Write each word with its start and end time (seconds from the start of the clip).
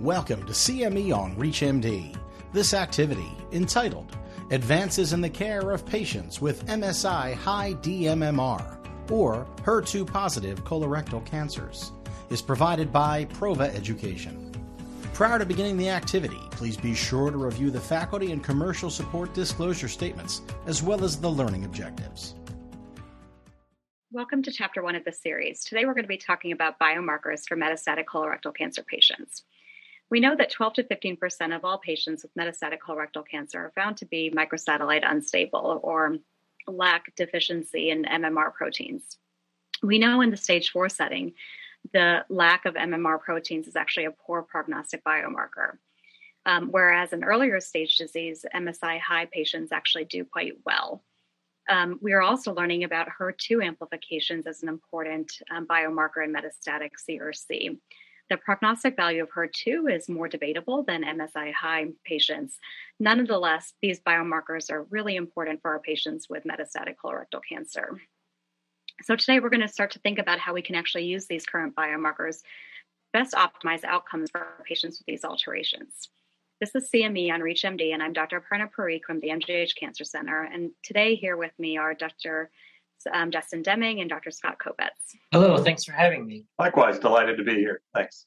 Welcome 0.00 0.44
to 0.44 0.52
CME 0.52 1.16
on 1.16 1.34
ReachMD. 1.36 2.14
This 2.52 2.74
activity, 2.74 3.32
entitled 3.52 4.14
Advances 4.50 5.14
in 5.14 5.22
the 5.22 5.30
Care 5.30 5.70
of 5.70 5.86
Patients 5.86 6.38
with 6.38 6.66
MSI 6.66 7.32
High 7.32 7.72
DMMR 7.80 9.10
or 9.10 9.46
HER2 9.62 10.06
positive 10.06 10.62
colorectal 10.64 11.24
cancers, 11.24 11.92
is 12.28 12.42
provided 12.42 12.92
by 12.92 13.24
Prova 13.24 13.74
Education. 13.74 14.52
Prior 15.14 15.38
to 15.38 15.46
beginning 15.46 15.78
the 15.78 15.88
activity, 15.88 16.40
please 16.50 16.76
be 16.76 16.94
sure 16.94 17.30
to 17.30 17.38
review 17.38 17.70
the 17.70 17.80
faculty 17.80 18.32
and 18.32 18.44
commercial 18.44 18.90
support 18.90 19.32
disclosure 19.32 19.88
statements 19.88 20.42
as 20.66 20.82
well 20.82 21.04
as 21.04 21.18
the 21.18 21.30
learning 21.30 21.64
objectives. 21.64 22.34
Welcome 24.12 24.42
to 24.42 24.52
chapter 24.52 24.82
one 24.82 24.94
of 24.94 25.04
this 25.04 25.22
series. 25.22 25.64
Today 25.64 25.86
we're 25.86 25.94
going 25.94 26.04
to 26.04 26.08
be 26.08 26.18
talking 26.18 26.52
about 26.52 26.78
biomarkers 26.78 27.48
for 27.48 27.56
metastatic 27.56 28.04
colorectal 28.04 28.54
cancer 28.54 28.82
patients. 28.82 29.42
We 30.10 30.20
know 30.20 30.36
that 30.36 30.50
12 30.50 30.74
to 30.74 30.84
15% 30.84 31.54
of 31.54 31.64
all 31.64 31.78
patients 31.78 32.22
with 32.22 32.34
metastatic 32.34 32.78
colorectal 32.78 33.26
cancer 33.28 33.58
are 33.58 33.72
found 33.74 33.96
to 33.98 34.06
be 34.06 34.32
microsatellite 34.34 35.08
unstable 35.08 35.80
or 35.82 36.16
lack 36.68 37.14
deficiency 37.16 37.90
in 37.90 38.04
MMR 38.04 38.52
proteins. 38.54 39.18
We 39.82 39.98
know 39.98 40.20
in 40.20 40.30
the 40.30 40.36
stage 40.36 40.70
four 40.70 40.88
setting, 40.88 41.34
the 41.92 42.24
lack 42.28 42.64
of 42.64 42.74
MMR 42.74 43.20
proteins 43.20 43.68
is 43.68 43.76
actually 43.76 44.06
a 44.06 44.10
poor 44.10 44.42
prognostic 44.42 45.04
biomarker. 45.04 45.78
Um, 46.44 46.68
whereas 46.70 47.12
in 47.12 47.24
earlier 47.24 47.60
stage 47.60 47.96
disease, 47.96 48.44
MSI 48.54 49.00
high 49.00 49.26
patients 49.26 49.72
actually 49.72 50.04
do 50.04 50.24
quite 50.24 50.54
well. 50.64 51.02
Um, 51.68 51.98
we 52.00 52.12
are 52.12 52.22
also 52.22 52.54
learning 52.54 52.84
about 52.84 53.08
HER2 53.20 53.64
amplifications 53.64 54.46
as 54.46 54.62
an 54.62 54.68
important 54.68 55.32
um, 55.50 55.66
biomarker 55.66 56.24
in 56.24 56.32
metastatic 56.32 56.90
CRC. 57.08 57.76
The 58.28 58.36
prognostic 58.36 58.96
value 58.96 59.22
of 59.22 59.30
HER2 59.30 59.94
is 59.94 60.08
more 60.08 60.26
debatable 60.26 60.82
than 60.82 61.04
MSI 61.04 61.52
high 61.52 61.86
patients. 62.04 62.58
Nonetheless, 62.98 63.72
these 63.80 64.00
biomarkers 64.00 64.70
are 64.70 64.82
really 64.84 65.14
important 65.14 65.62
for 65.62 65.70
our 65.70 65.78
patients 65.78 66.28
with 66.28 66.44
metastatic 66.44 66.96
colorectal 67.02 67.40
cancer. 67.48 68.00
So, 69.02 69.14
today 69.14 69.38
we're 69.38 69.50
going 69.50 69.60
to 69.60 69.68
start 69.68 69.92
to 69.92 70.00
think 70.00 70.18
about 70.18 70.40
how 70.40 70.54
we 70.54 70.62
can 70.62 70.74
actually 70.74 71.04
use 71.04 71.26
these 71.26 71.46
current 71.46 71.76
biomarkers 71.76 72.42
best 73.12 73.34
optimize 73.34 73.84
outcomes 73.84 74.30
for 74.30 74.46
patients 74.64 74.98
with 74.98 75.06
these 75.06 75.24
alterations. 75.24 76.08
This 76.60 76.74
is 76.74 76.90
CME 76.90 77.32
on 77.32 77.40
ReachMD, 77.40 77.92
and 77.92 78.02
I'm 78.02 78.12
Dr. 78.12 78.40
Aparna 78.40 78.68
Parikh 78.70 79.04
from 79.06 79.20
the 79.20 79.28
MGH 79.28 79.76
Cancer 79.78 80.04
Center. 80.04 80.42
And 80.42 80.70
today, 80.82 81.14
here 81.14 81.36
with 81.36 81.52
me 81.58 81.76
are 81.76 81.94
Dr. 81.94 82.50
Um, 83.12 83.30
Dustin 83.30 83.62
Deming 83.62 84.00
and 84.00 84.10
Dr. 84.10 84.30
Scott 84.30 84.58
Kopetz. 84.58 85.16
Hello, 85.32 85.56
thanks 85.62 85.84
for 85.84 85.92
having 85.92 86.26
me. 86.26 86.44
Likewise, 86.58 86.98
delighted 86.98 87.36
to 87.38 87.44
be 87.44 87.54
here. 87.54 87.82
Thanks. 87.94 88.26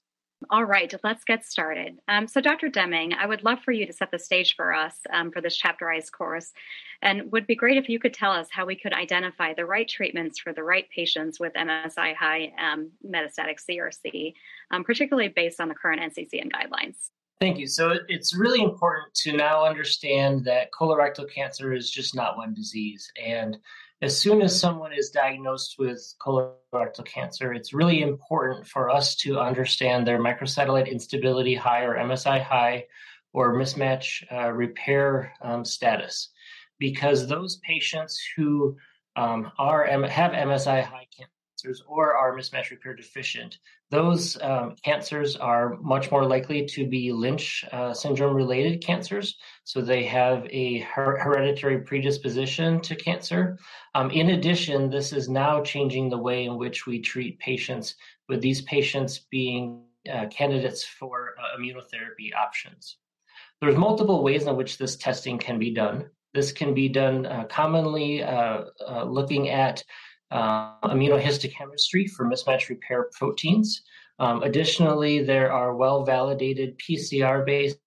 All 0.49 0.63
right, 0.63 0.93
let's 1.03 1.25
get 1.25 1.43
started. 1.43 1.99
Um, 2.07 2.25
so, 2.25 2.39
Dr. 2.39 2.69
Deming, 2.69 3.13
I 3.13 3.25
would 3.25 3.43
love 3.43 3.59
for 3.59 3.73
you 3.73 3.85
to 3.85 3.91
set 3.91 4.09
the 4.09 4.19
stage 4.19 4.55
for 4.55 4.73
us 4.73 4.95
um, 5.11 5.31
for 5.31 5.41
this 5.41 5.61
chapterized 5.61 6.13
course, 6.13 6.53
and 7.01 7.29
would 7.33 7.45
be 7.45 7.55
great 7.55 7.77
if 7.77 7.89
you 7.89 7.99
could 7.99 8.13
tell 8.13 8.31
us 8.31 8.47
how 8.49 8.65
we 8.65 8.77
could 8.77 8.93
identify 8.93 9.53
the 9.53 9.65
right 9.65 9.87
treatments 9.87 10.39
for 10.39 10.53
the 10.53 10.63
right 10.63 10.85
patients 10.95 11.41
with 11.41 11.53
MSI 11.53 12.15
high 12.15 12.53
um, 12.57 12.89
metastatic 13.05 13.57
CRC, 13.69 14.33
um, 14.71 14.85
particularly 14.85 15.27
based 15.27 15.59
on 15.59 15.67
the 15.67 15.75
current 15.75 16.01
NCCN 16.01 16.49
guidelines. 16.51 17.09
Thank 17.41 17.57
you. 17.57 17.67
So 17.67 17.95
it's 18.07 18.35
really 18.35 18.61
important 18.61 19.13
to 19.15 19.33
now 19.35 19.65
understand 19.65 20.43
that 20.45 20.71
colorectal 20.71 21.29
cancer 21.29 21.73
is 21.73 21.89
just 21.89 22.13
not 22.13 22.37
one 22.37 22.53
disease. 22.53 23.11
And 23.21 23.57
as 24.01 24.17
soon 24.17 24.41
as 24.41 24.57
someone 24.57 24.93
is 24.93 25.09
diagnosed 25.09 25.75
with 25.77 26.13
colorectal 26.21 27.05
cancer, 27.05 27.53
it's 27.53 27.73
really 27.73 28.01
important 28.01 28.65
for 28.65 28.89
us 28.89 29.15
to 29.17 29.39
understand 29.39 30.07
their 30.07 30.19
microsatellite 30.19 30.89
instability 30.89 31.53
high 31.53 31.83
or 31.83 31.95
MSI 31.95 32.41
high 32.41 32.85
or 33.33 33.55
mismatch 33.55 34.23
uh, 34.31 34.51
repair 34.51 35.33
um, 35.41 35.65
status. 35.65 36.29
Because 36.79 37.27
those 37.27 37.57
patients 37.57 38.21
who 38.37 38.77
um, 39.17 39.51
are 39.57 39.85
have 39.85 40.31
MSI 40.31 40.83
high 40.83 41.07
cancer 41.15 41.38
cancers 41.59 41.83
or 41.87 42.15
are 42.15 42.35
mismatch 42.35 42.69
repair 42.69 42.93
deficient. 42.93 43.59
Those 43.91 44.41
um, 44.41 44.75
cancers 44.83 45.35
are 45.35 45.77
much 45.81 46.09
more 46.11 46.25
likely 46.25 46.65
to 46.67 46.87
be 46.87 47.11
Lynch 47.11 47.65
uh, 47.71 47.93
syndrome 47.93 48.33
related 48.33 48.81
cancers. 48.81 49.37
So 49.65 49.81
they 49.81 50.03
have 50.05 50.47
a 50.49 50.79
her- 50.79 51.17
hereditary 51.17 51.81
predisposition 51.81 52.79
to 52.81 52.95
cancer. 52.95 53.57
Um, 53.93 54.09
in 54.11 54.29
addition, 54.29 54.89
this 54.89 55.11
is 55.11 55.27
now 55.27 55.61
changing 55.61 56.09
the 56.09 56.17
way 56.17 56.45
in 56.45 56.57
which 56.57 56.85
we 56.85 57.01
treat 57.01 57.39
patients, 57.39 57.95
with 58.29 58.41
these 58.41 58.61
patients 58.61 59.19
being 59.29 59.83
uh, 60.11 60.27
candidates 60.27 60.83
for 60.85 61.35
uh, 61.37 61.59
immunotherapy 61.59 62.33
options. 62.37 62.97
There's 63.59 63.75
multiple 63.75 64.23
ways 64.23 64.45
in 64.45 64.55
which 64.55 64.77
this 64.77 64.95
testing 64.95 65.37
can 65.37 65.59
be 65.59 65.71
done. 65.71 66.09
This 66.33 66.51
can 66.51 66.73
be 66.73 66.87
done 66.87 67.25
uh, 67.25 67.45
commonly 67.45 68.23
uh, 68.23 68.65
uh, 68.87 69.03
looking 69.03 69.49
at 69.49 69.83
uh, 70.31 70.79
immunohistochemistry 70.81 72.09
for 72.09 72.25
mismatch 72.25 72.69
repair 72.69 73.09
proteins. 73.13 73.81
Um, 74.19 74.43
additionally, 74.43 75.23
there 75.23 75.51
are 75.51 75.75
well 75.75 76.03
validated 76.03 76.77
PCR 76.77 77.45
based 77.45 77.79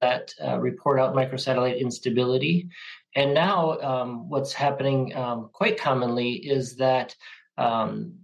that 0.00 0.32
uh, 0.44 0.58
report 0.58 1.00
out 1.00 1.14
microsatellite 1.14 1.80
instability. 1.80 2.68
And 3.16 3.34
now, 3.34 3.78
um, 3.80 4.28
what's 4.28 4.52
happening 4.52 5.14
um, 5.16 5.50
quite 5.52 5.80
commonly 5.80 6.34
is 6.34 6.76
that 6.76 7.14
um, 7.56 8.14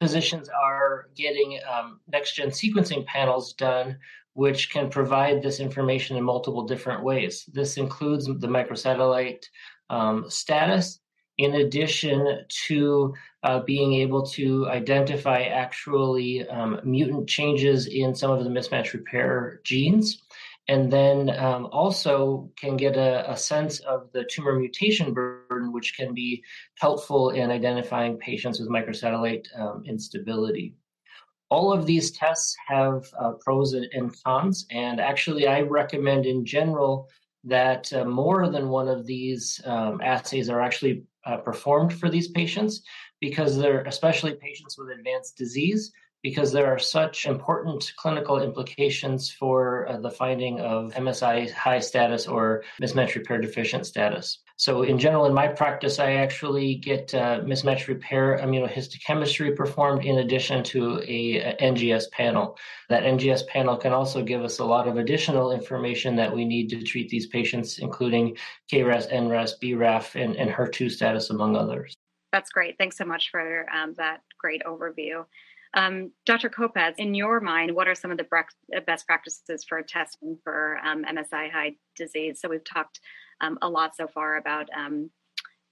physicians 0.00 0.48
are 0.48 1.08
getting 1.16 1.58
um, 1.68 2.00
next 2.08 2.34
gen 2.34 2.50
sequencing 2.50 3.04
panels 3.06 3.54
done, 3.54 3.98
which 4.34 4.70
can 4.70 4.90
provide 4.90 5.42
this 5.42 5.58
information 5.58 6.16
in 6.16 6.24
multiple 6.24 6.64
different 6.64 7.02
ways. 7.02 7.48
This 7.52 7.76
includes 7.76 8.26
the 8.26 8.46
microsatellite 8.46 9.44
um, 9.90 10.26
status, 10.28 11.00
in 11.38 11.54
addition 11.54 12.44
to 12.66 13.14
uh, 13.42 13.60
being 13.60 13.94
able 13.94 14.24
to 14.24 14.66
identify 14.68 15.42
actually 15.42 16.46
um, 16.48 16.80
mutant 16.84 17.28
changes 17.28 17.86
in 17.86 18.14
some 18.14 18.30
of 18.30 18.42
the 18.42 18.50
mismatch 18.50 18.92
repair 18.92 19.60
genes, 19.64 20.22
and 20.68 20.90
then 20.90 21.30
um, 21.38 21.66
also 21.70 22.50
can 22.56 22.76
get 22.76 22.96
a, 22.96 23.30
a, 23.30 23.36
sense 23.36 23.78
of 23.80 24.10
the 24.12 24.24
tumor 24.24 24.58
mutation 24.58 25.12
burden, 25.14 25.72
which 25.72 25.96
can 25.96 26.12
be 26.12 26.42
helpful 26.78 27.30
in 27.30 27.50
identifying 27.50 28.16
patients 28.16 28.58
with 28.58 28.68
microsatellite 28.68 29.46
um, 29.58 29.84
instability. 29.86 30.74
All 31.50 31.72
of 31.72 31.86
these 31.86 32.10
tests 32.10 32.56
have 32.66 33.04
uh, 33.20 33.32
pros 33.40 33.74
and 33.74 34.12
cons, 34.24 34.66
and 34.70 35.00
actually, 35.00 35.46
I 35.46 35.60
recommend 35.60 36.26
in 36.26 36.44
general 36.44 37.08
that 37.44 37.92
uh, 37.92 38.04
more 38.04 38.48
than 38.48 38.68
one 38.68 38.88
of 38.88 39.06
these 39.06 39.60
um, 39.64 40.00
assays 40.00 40.48
are 40.50 40.60
actually 40.60 41.04
uh, 41.24 41.36
performed 41.38 41.92
for 41.92 42.08
these 42.08 42.28
patients 42.28 42.82
because 43.20 43.56
they're 43.56 43.82
especially 43.82 44.34
patients 44.34 44.76
with 44.78 44.90
advanced 44.90 45.36
disease 45.36 45.92
because 46.26 46.50
there 46.50 46.66
are 46.66 46.76
such 46.76 47.24
important 47.24 47.92
clinical 47.94 48.42
implications 48.42 49.30
for 49.30 49.88
uh, 49.88 49.96
the 49.96 50.10
finding 50.10 50.58
of 50.58 50.92
MSI 50.94 51.52
high 51.52 51.78
status 51.78 52.26
or 52.26 52.64
mismatch 52.82 53.14
repair 53.14 53.40
deficient 53.40 53.86
status. 53.86 54.40
So, 54.56 54.82
in 54.82 54.98
general, 54.98 55.26
in 55.26 55.34
my 55.34 55.46
practice, 55.46 56.00
I 56.00 56.14
actually 56.14 56.74
get 56.74 57.14
uh, 57.14 57.42
mismatch 57.42 57.86
repair 57.86 58.40
immunohistochemistry 58.42 59.54
performed 59.54 60.04
in 60.04 60.18
addition 60.18 60.64
to 60.64 60.98
a, 61.06 61.36
a, 61.36 61.56
NGS 61.62 62.10
panel. 62.10 62.58
That 62.88 63.04
NGS 63.04 63.46
panel 63.46 63.76
can 63.76 63.92
also 63.92 64.20
give 64.20 64.42
us 64.42 64.58
a 64.58 64.64
lot 64.64 64.88
of 64.88 64.96
additional 64.96 65.52
information 65.52 66.16
that 66.16 66.34
we 66.34 66.44
need 66.44 66.68
to 66.70 66.82
treat 66.82 67.08
these 67.08 67.28
patients, 67.28 67.78
including 67.78 68.36
KRAS, 68.72 69.12
NRAS, 69.12 69.52
BRAF, 69.62 70.20
and, 70.20 70.34
and 70.34 70.50
HER2 70.50 70.90
status, 70.90 71.30
among 71.30 71.54
others. 71.54 71.94
That's 72.32 72.50
great. 72.50 72.76
Thanks 72.78 72.98
so 72.98 73.04
much 73.04 73.30
for 73.30 73.64
um, 73.72 73.94
that 73.98 74.22
great 74.40 74.62
overview. 74.64 75.24
Um, 75.76 76.12
Dr. 76.24 76.48
Kopetz, 76.48 76.94
in 76.96 77.14
your 77.14 77.38
mind, 77.38 77.74
what 77.74 77.86
are 77.86 77.94
some 77.94 78.10
of 78.10 78.16
the 78.16 78.26
uh, 78.74 78.80
best 78.86 79.06
practices 79.06 79.62
for 79.62 79.82
testing 79.82 80.38
for 80.42 80.78
um, 80.82 81.04
MSI 81.04 81.50
high 81.50 81.76
disease? 81.94 82.40
So 82.40 82.48
we've 82.48 82.64
talked 82.64 82.98
um, 83.42 83.58
a 83.60 83.68
lot 83.68 83.94
so 83.94 84.08
far 84.08 84.38
about 84.38 84.70
um, 84.74 85.10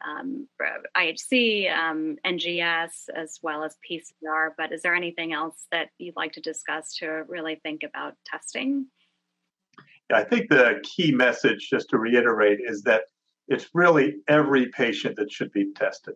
um, 0.07 0.47
IHC, 0.95 1.75
um, 1.75 2.17
NGS, 2.27 3.09
as 3.17 3.39
well 3.43 3.65
as 3.65 3.79
PCR, 3.91 4.51
but 4.59 4.73
is 4.73 4.83
there 4.83 4.95
anything 4.95 5.33
else 5.33 5.67
that 5.73 5.89
you'd 5.97 6.17
like 6.17 6.33
to 6.35 6.43
discuss 6.43 6.95
to 6.97 7.25
really 7.27 7.59
think 7.63 7.83
about 7.83 8.15
testing? 8.27 8.87
I 10.13 10.23
think 10.23 10.51
the 10.51 10.83
key 10.83 11.13
message, 11.13 11.71
just 11.71 11.89
to 11.91 11.99
reiterate, 11.99 12.61
is 12.63 12.83
that 12.83 13.05
it's 13.49 13.71
really 13.73 14.17
every 14.29 14.67
patient 14.67 15.17
that 15.17 15.33
should 15.33 15.53
be 15.53 15.73
tested. 15.73 16.15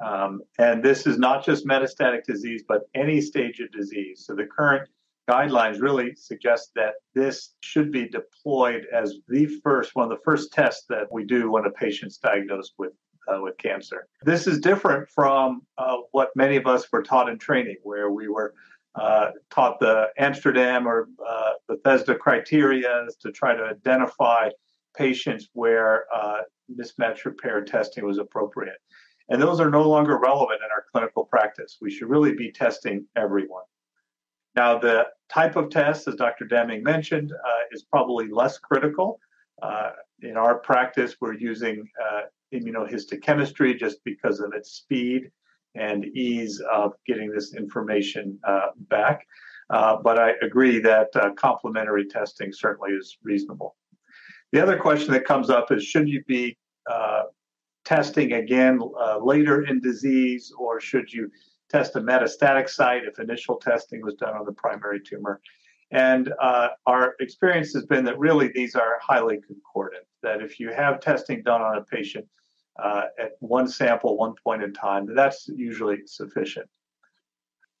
Um, 0.00 0.42
and 0.58 0.82
this 0.82 1.06
is 1.06 1.18
not 1.18 1.44
just 1.44 1.66
metastatic 1.66 2.24
disease, 2.24 2.64
but 2.66 2.82
any 2.94 3.20
stage 3.20 3.60
of 3.60 3.70
disease. 3.70 4.24
So 4.26 4.34
the 4.34 4.46
current 4.46 4.88
guidelines 5.28 5.80
really 5.80 6.14
suggest 6.14 6.72
that 6.74 6.94
this 7.14 7.54
should 7.60 7.90
be 7.90 8.08
deployed 8.08 8.86
as 8.92 9.14
the 9.28 9.46
first, 9.62 9.94
one 9.94 10.10
of 10.10 10.10
the 10.10 10.22
first 10.24 10.52
tests 10.52 10.84
that 10.88 11.10
we 11.10 11.24
do 11.24 11.50
when 11.50 11.64
a 11.64 11.70
patient's 11.70 12.18
diagnosed 12.18 12.74
with 12.78 12.92
uh, 13.26 13.40
with 13.40 13.56
cancer. 13.56 14.06
This 14.22 14.46
is 14.46 14.60
different 14.60 15.08
from 15.08 15.62
uh, 15.78 15.96
what 16.10 16.30
many 16.36 16.56
of 16.56 16.66
us 16.66 16.90
were 16.92 17.02
taught 17.02 17.30
in 17.30 17.38
training, 17.38 17.76
where 17.82 18.10
we 18.10 18.28
were 18.28 18.54
uh, 18.94 19.30
taught 19.50 19.80
the 19.80 20.08
Amsterdam 20.18 20.86
or 20.86 21.08
uh, 21.26 21.52
Bethesda 21.68 22.14
criteria 22.14 23.06
to 23.20 23.32
try 23.32 23.56
to 23.56 23.64
identify 23.64 24.50
patients 24.96 25.48
where 25.52 26.04
uh, 26.14 26.42
mismatch 26.70 27.24
repair 27.24 27.64
testing 27.64 28.04
was 28.04 28.18
appropriate. 28.18 28.76
And 29.28 29.40
those 29.40 29.60
are 29.60 29.70
no 29.70 29.88
longer 29.88 30.18
relevant 30.18 30.60
in 30.64 30.70
our 30.70 30.84
clinical 30.92 31.24
practice. 31.24 31.78
We 31.80 31.90
should 31.90 32.10
really 32.10 32.34
be 32.34 32.52
testing 32.52 33.06
everyone. 33.16 33.64
Now, 34.54 34.78
the 34.78 35.06
type 35.32 35.56
of 35.56 35.70
test, 35.70 36.06
as 36.06 36.14
Dr. 36.14 36.44
Deming 36.44 36.82
mentioned, 36.82 37.32
uh, 37.32 37.62
is 37.72 37.84
probably 37.84 38.28
less 38.28 38.58
critical. 38.58 39.18
Uh, 39.62 39.90
in 40.20 40.36
our 40.36 40.58
practice, 40.58 41.16
we're 41.20 41.34
using 41.34 41.88
uh, 42.00 42.22
immunohistochemistry 42.52 43.78
just 43.78 43.98
because 44.04 44.40
of 44.40 44.52
its 44.54 44.72
speed 44.72 45.30
and 45.74 46.04
ease 46.04 46.62
of 46.72 46.92
getting 47.06 47.30
this 47.30 47.54
information 47.54 48.38
uh, 48.46 48.68
back. 48.88 49.26
Uh, 49.70 49.96
but 49.96 50.18
I 50.20 50.34
agree 50.42 50.78
that 50.80 51.08
uh, 51.16 51.30
complementary 51.32 52.06
testing 52.06 52.52
certainly 52.52 52.92
is 52.92 53.16
reasonable. 53.22 53.76
The 54.52 54.62
other 54.62 54.76
question 54.76 55.12
that 55.14 55.24
comes 55.24 55.50
up 55.50 55.72
is 55.72 55.82
should 55.82 56.08
you 56.08 56.22
be 56.28 56.56
testing 57.84 58.32
again 58.32 58.80
later 59.20 59.66
in 59.66 59.80
disease 59.80 60.52
or 60.58 60.80
should 60.80 61.12
you 61.12 61.30
test 61.74 61.96
a 61.96 62.00
metastatic 62.00 62.68
site 62.68 63.04
if 63.04 63.18
initial 63.18 63.56
testing 63.56 64.00
was 64.02 64.14
done 64.14 64.34
on 64.36 64.44
the 64.44 64.52
primary 64.52 65.00
tumor. 65.00 65.40
And 65.90 66.32
uh, 66.40 66.68
our 66.86 67.14
experience 67.20 67.72
has 67.74 67.84
been 67.86 68.04
that 68.04 68.18
really 68.18 68.48
these 68.48 68.74
are 68.74 68.98
highly 69.02 69.40
concordant, 69.46 70.04
that 70.22 70.40
if 70.40 70.60
you 70.60 70.72
have 70.72 71.00
testing 71.00 71.42
done 71.42 71.62
on 71.62 71.78
a 71.78 71.82
patient 71.82 72.26
uh, 72.82 73.04
at 73.18 73.32
one 73.40 73.68
sample, 73.68 74.16
one 74.16 74.34
point 74.42 74.62
in 74.62 74.72
time, 74.72 75.12
that's 75.14 75.48
usually 75.48 75.98
sufficient. 76.06 76.68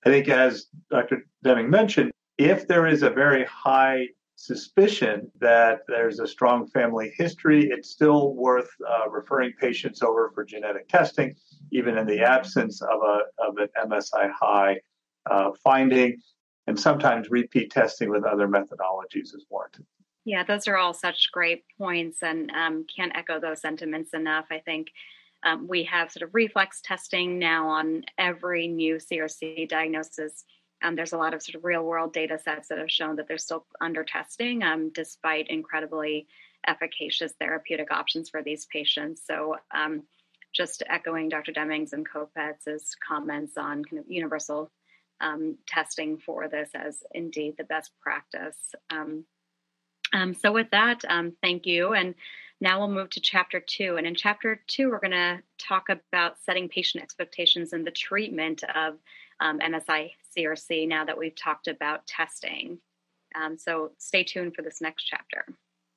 I 0.04 0.10
think, 0.10 0.28
as 0.28 0.66
Dr. 0.90 1.26
Deming 1.42 1.70
mentioned, 1.70 2.12
if 2.36 2.68
there 2.68 2.86
is 2.86 3.02
a 3.02 3.10
very 3.10 3.44
high 3.46 4.08
suspicion 4.36 5.30
that 5.40 5.80
there's 5.88 6.18
a 6.20 6.26
strong 6.26 6.66
family 6.68 7.12
history, 7.16 7.68
it's 7.70 7.90
still 7.90 8.34
worth 8.34 8.68
uh, 8.88 9.08
referring 9.10 9.52
patients 9.60 10.02
over 10.02 10.30
for 10.34 10.44
genetic 10.44 10.88
testing, 10.88 11.34
even 11.72 11.96
in 11.96 12.06
the 12.06 12.20
absence 12.20 12.82
of, 12.82 13.00
a, 13.02 13.18
of 13.46 13.56
an 13.58 13.68
MSI 13.88 14.30
high 14.32 14.80
uh, 15.30 15.50
finding. 15.62 16.20
And 16.66 16.78
sometimes 16.78 17.30
repeat 17.30 17.70
testing 17.70 18.08
with 18.08 18.24
other 18.24 18.48
methodologies 18.48 19.34
is 19.34 19.44
warranted. 19.50 19.84
Yeah, 20.24 20.42
those 20.42 20.66
are 20.66 20.76
all 20.76 20.94
such 20.94 21.30
great 21.30 21.64
points 21.76 22.22
and 22.22 22.50
um, 22.52 22.86
can't 22.94 23.14
echo 23.14 23.38
those 23.38 23.60
sentiments 23.60 24.14
enough. 24.14 24.46
I 24.50 24.60
think 24.60 24.88
um, 25.44 25.68
we 25.68 25.84
have 25.84 26.10
sort 26.10 26.22
of 26.22 26.34
reflex 26.34 26.80
testing 26.82 27.38
now 27.38 27.68
on 27.68 28.04
every 28.16 28.66
new 28.66 28.96
CRC 28.96 29.68
diagnosis 29.68 30.44
um, 30.82 30.96
there's 30.96 31.12
a 31.12 31.18
lot 31.18 31.34
of 31.34 31.42
sort 31.42 31.54
of 31.54 31.64
real 31.64 31.82
world 31.82 32.12
data 32.12 32.38
sets 32.38 32.68
that 32.68 32.78
have 32.78 32.90
shown 32.90 33.16
that 33.16 33.28
they're 33.28 33.38
still 33.38 33.66
under 33.80 34.04
testing 34.04 34.62
um, 34.62 34.90
despite 34.90 35.48
incredibly 35.48 36.26
efficacious 36.66 37.32
therapeutic 37.38 37.90
options 37.90 38.28
for 38.28 38.42
these 38.42 38.66
patients. 38.66 39.22
So, 39.26 39.56
um, 39.74 40.02
just 40.52 40.84
echoing 40.88 41.28
Dr. 41.28 41.52
Demings 41.52 41.92
and 41.92 42.08
Kopetz's 42.08 42.94
comments 43.06 43.54
on 43.56 43.84
kind 43.84 43.98
of 43.98 44.04
universal 44.08 44.70
um, 45.20 45.58
testing 45.66 46.18
for 46.18 46.46
this 46.48 46.70
as 46.76 47.02
indeed 47.10 47.56
the 47.58 47.64
best 47.64 47.90
practice. 48.00 48.56
Um, 48.90 49.24
so, 50.40 50.52
with 50.52 50.70
that, 50.70 51.02
thank 51.42 51.66
you. 51.66 51.92
And 51.92 52.14
now 52.60 52.78
we'll 52.78 52.88
move 52.88 53.10
to 53.10 53.20
chapter 53.20 53.60
two. 53.60 53.96
And 53.96 54.06
in 54.06 54.14
chapter 54.14 54.60
two, 54.66 54.90
we're 54.90 55.00
going 55.00 55.10
to 55.10 55.42
talk 55.58 55.88
about 55.88 56.38
setting 56.44 56.68
patient 56.68 57.02
expectations 57.02 57.72
and 57.72 57.86
the 57.86 57.90
treatment 57.90 58.62
of 58.74 58.94
um, 59.44 59.60
MSI 59.60 60.10
CRC 60.36 60.88
now 60.88 61.04
that 61.04 61.16
we've 61.16 61.36
talked 61.36 61.68
about 61.68 62.06
testing. 62.06 62.78
Um, 63.36 63.56
so 63.58 63.92
stay 63.98 64.24
tuned 64.24 64.54
for 64.56 64.62
this 64.62 64.80
next 64.80 65.04
chapter. 65.04 65.44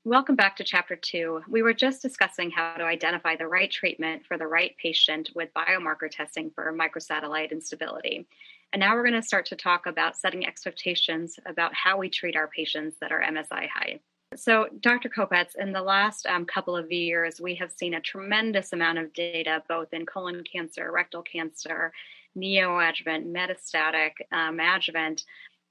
Welcome 0.03 0.35
back 0.35 0.55
to 0.57 0.63
chapter 0.63 0.95
two. 0.95 1.41
We 1.49 1.61
were 1.61 1.73
just 1.73 2.01
discussing 2.01 2.51
how 2.51 2.75
to 2.75 2.83
identify 2.83 3.35
the 3.35 3.47
right 3.47 3.71
treatment 3.71 4.25
for 4.25 4.38
the 4.38 4.47
right 4.47 4.75
patient 4.81 5.29
with 5.33 5.49
biomarker 5.53 6.09
testing 6.09 6.51
for 6.53 6.73
microsatellite 6.73 7.51
instability. 7.51 8.27
And 8.73 8.79
now 8.81 8.95
we're 8.95 9.03
going 9.03 9.21
to 9.21 9.27
start 9.27 9.45
to 9.47 9.55
talk 9.55 9.85
about 9.85 10.17
setting 10.17 10.45
expectations 10.45 11.39
about 11.45 11.73
how 11.73 11.97
we 11.97 12.09
treat 12.09 12.35
our 12.35 12.47
patients 12.47 12.97
that 13.00 13.11
are 13.11 13.21
MSI 13.21 13.67
high. 13.73 14.00
So, 14.35 14.67
Dr. 14.81 15.09
Kopetz, 15.09 15.55
in 15.57 15.71
the 15.71 15.81
last 15.81 16.25
um, 16.25 16.45
couple 16.45 16.75
of 16.75 16.91
years, 16.91 17.39
we 17.39 17.55
have 17.55 17.71
seen 17.71 17.93
a 17.93 18.01
tremendous 18.01 18.73
amount 18.73 18.97
of 18.97 19.13
data 19.13 19.63
both 19.69 19.93
in 19.93 20.05
colon 20.05 20.43
cancer, 20.43 20.91
rectal 20.91 21.21
cancer, 21.21 21.93
neoadjuvant, 22.38 23.25
metastatic, 23.25 24.12
um, 24.31 24.60
adjuvant, 24.60 25.24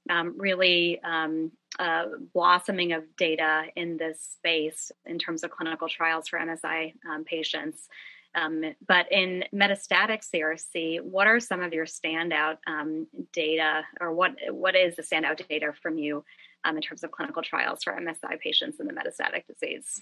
um, 0.09 0.35
really 0.37 1.01
um, 1.03 1.51
uh, 1.79 2.05
blossoming 2.33 2.93
of 2.93 3.03
data 3.17 3.65
in 3.75 3.97
this 3.97 4.21
space 4.21 4.91
in 5.05 5.19
terms 5.19 5.43
of 5.43 5.51
clinical 5.51 5.89
trials 5.89 6.27
for 6.27 6.39
MSI 6.39 6.93
um, 7.09 7.23
patients. 7.23 7.87
Um, 8.35 8.63
but 8.87 9.11
in 9.11 9.45
metastatic 9.53 10.21
CRC, 10.23 11.01
what 11.01 11.27
are 11.27 11.39
some 11.39 11.61
of 11.61 11.73
your 11.73 11.85
standout 11.85 12.57
um, 12.67 13.07
data, 13.33 13.83
or 13.99 14.13
what 14.13 14.35
what 14.49 14.75
is 14.75 14.95
the 14.95 15.01
standout 15.01 15.45
data 15.47 15.73
from 15.81 15.97
you 15.97 16.23
in 16.67 16.81
terms 16.81 17.03
of 17.03 17.11
clinical 17.11 17.41
trials 17.41 17.83
for 17.83 17.93
MSI 17.93 18.39
patients 18.39 18.79
in 18.79 18.87
the 18.87 18.93
metastatic 18.93 19.47
disease? 19.47 20.01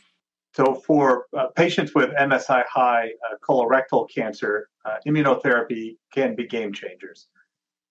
So, 0.55 0.73
for 0.73 1.25
uh, 1.37 1.47
patients 1.47 1.93
with 1.93 2.11
MSI 2.11 2.63
high 2.71 3.09
uh, 3.29 3.35
colorectal 3.45 4.09
cancer, 4.09 4.69
uh, 4.85 4.99
immunotherapy 5.05 5.97
can 6.13 6.33
be 6.33 6.47
game 6.47 6.71
changers. 6.71 7.27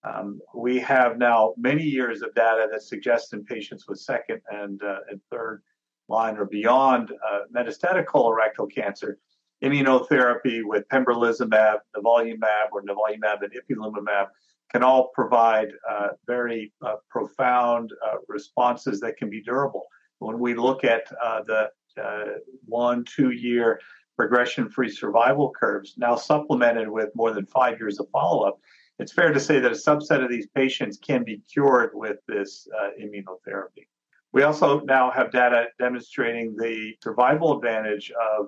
Um, 0.03 0.39
we 0.55 0.79
have 0.79 1.19
now 1.19 1.53
many 1.57 1.83
years 1.83 2.23
of 2.23 2.33
data 2.33 2.67
that 2.71 2.81
suggests 2.81 3.33
in 3.33 3.45
patients 3.45 3.87
with 3.87 3.99
second 3.99 4.41
and, 4.49 4.81
uh, 4.81 5.01
and 5.11 5.21
third 5.29 5.61
line 6.07 6.37
or 6.37 6.45
beyond 6.45 7.11
uh, 7.11 7.41
metastatic 7.55 8.05
colorectal 8.05 8.67
cancer, 8.73 9.19
immunotherapy 9.63 10.61
with 10.63 10.87
pembrolizumab, 10.89 11.77
nivolumab, 11.95 12.71
or 12.71 12.81
nivolumab 12.81 13.43
and 13.43 13.53
ipilimumab 13.53 14.25
can 14.71 14.81
all 14.81 15.11
provide 15.13 15.67
uh, 15.87 16.07
very 16.25 16.73
profound 17.11 17.91
responses 18.27 18.99
that 19.01 19.17
can 19.17 19.29
be 19.29 19.39
durable. 19.43 19.85
When 20.17 20.39
we 20.39 20.55
look 20.55 20.83
at 20.83 21.05
the 21.45 21.69
uh, 22.03 22.39
one, 22.65 23.03
two 23.03 23.31
year 23.31 23.79
progression 24.17 24.69
free 24.69 24.89
survival 24.89 25.51
curves, 25.51 25.95
now 25.97 26.15
supplemented 26.15 26.89
with 26.89 27.09
more 27.15 27.33
than 27.33 27.45
five 27.45 27.79
years 27.79 27.99
of 27.99 28.07
follow 28.11 28.47
up, 28.47 28.59
it's 28.99 29.11
fair 29.11 29.33
to 29.33 29.39
say 29.39 29.59
that 29.59 29.71
a 29.71 29.75
subset 29.75 30.23
of 30.23 30.29
these 30.29 30.47
patients 30.47 30.97
can 30.97 31.23
be 31.23 31.41
cured 31.51 31.91
with 31.93 32.17
this 32.27 32.67
uh, 32.79 32.89
immunotherapy. 33.01 33.87
We 34.31 34.43
also 34.43 34.81
now 34.81 35.11
have 35.11 35.31
data 35.31 35.67
demonstrating 35.79 36.55
the 36.57 36.95
survival 37.03 37.57
advantage 37.57 38.11
of 38.11 38.47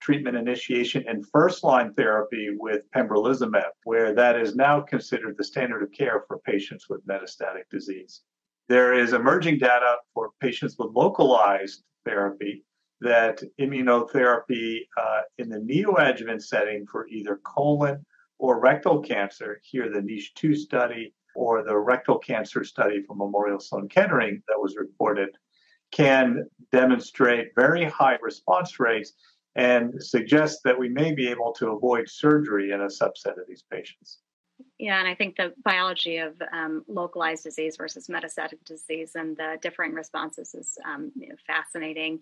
treatment 0.00 0.36
initiation 0.36 1.04
in 1.08 1.24
first 1.24 1.64
line 1.64 1.92
therapy 1.94 2.50
with 2.58 2.90
pembrolizumab, 2.94 3.70
where 3.84 4.14
that 4.14 4.38
is 4.38 4.54
now 4.54 4.80
considered 4.80 5.36
the 5.36 5.44
standard 5.44 5.82
of 5.82 5.92
care 5.92 6.24
for 6.28 6.38
patients 6.38 6.88
with 6.88 7.06
metastatic 7.06 7.64
disease. 7.70 8.22
There 8.68 8.94
is 8.94 9.12
emerging 9.12 9.58
data 9.58 9.96
for 10.12 10.30
patients 10.40 10.76
with 10.78 10.92
localized 10.92 11.82
therapy 12.04 12.64
that 13.00 13.42
immunotherapy 13.60 14.80
uh, 14.96 15.22
in 15.38 15.48
the 15.48 15.58
neoadjuvant 15.58 16.42
setting 16.42 16.86
for 16.86 17.06
either 17.08 17.40
colon 17.44 18.04
or 18.38 18.60
rectal 18.60 19.00
cancer, 19.00 19.60
here 19.62 19.90
the 19.90 20.02
NICHE 20.02 20.34
2 20.34 20.54
study 20.54 21.14
or 21.34 21.62
the 21.62 21.76
rectal 21.76 22.18
cancer 22.18 22.64
study 22.64 23.02
from 23.02 23.18
Memorial 23.18 23.60
Sloan 23.60 23.88
Kettering 23.88 24.42
that 24.48 24.58
was 24.58 24.76
reported, 24.76 25.30
can 25.92 26.48
demonstrate 26.72 27.54
very 27.54 27.84
high 27.84 28.16
response 28.22 28.80
rates 28.80 29.12
and 29.54 30.02
suggest 30.02 30.60
that 30.64 30.78
we 30.78 30.88
may 30.88 31.12
be 31.12 31.28
able 31.28 31.52
to 31.52 31.70
avoid 31.70 32.08
surgery 32.08 32.72
in 32.72 32.80
a 32.80 32.86
subset 32.86 33.38
of 33.38 33.46
these 33.48 33.62
patients. 33.70 34.18
Yeah, 34.78 34.98
and 34.98 35.08
I 35.08 35.14
think 35.14 35.36
the 35.36 35.52
biology 35.64 36.18
of 36.18 36.40
um, 36.52 36.84
localized 36.88 37.44
disease 37.44 37.76
versus 37.76 38.08
metastatic 38.08 38.64
disease 38.64 39.12
and 39.14 39.36
the 39.36 39.58
differing 39.60 39.92
responses 39.92 40.54
is 40.54 40.78
um, 40.84 41.12
you 41.14 41.28
know, 41.28 41.34
fascinating. 41.46 42.20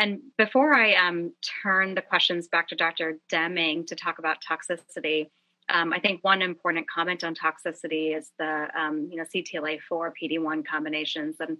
And 0.00 0.20
before 0.38 0.74
I 0.74 0.94
um, 0.94 1.34
turn 1.62 1.94
the 1.94 2.00
questions 2.00 2.48
back 2.48 2.68
to 2.68 2.74
Dr. 2.74 3.18
Deming 3.28 3.84
to 3.84 3.94
talk 3.94 4.18
about 4.18 4.38
toxicity, 4.42 5.28
um, 5.68 5.92
I 5.92 6.00
think 6.00 6.24
one 6.24 6.40
important 6.40 6.88
comment 6.88 7.22
on 7.22 7.34
toxicity 7.34 8.16
is 8.16 8.32
the 8.38 8.68
um, 8.74 9.08
you 9.10 9.18
know 9.18 9.24
CTLA4 9.24 10.12
PD1 10.20 10.66
combinations. 10.66 11.36
And 11.38 11.58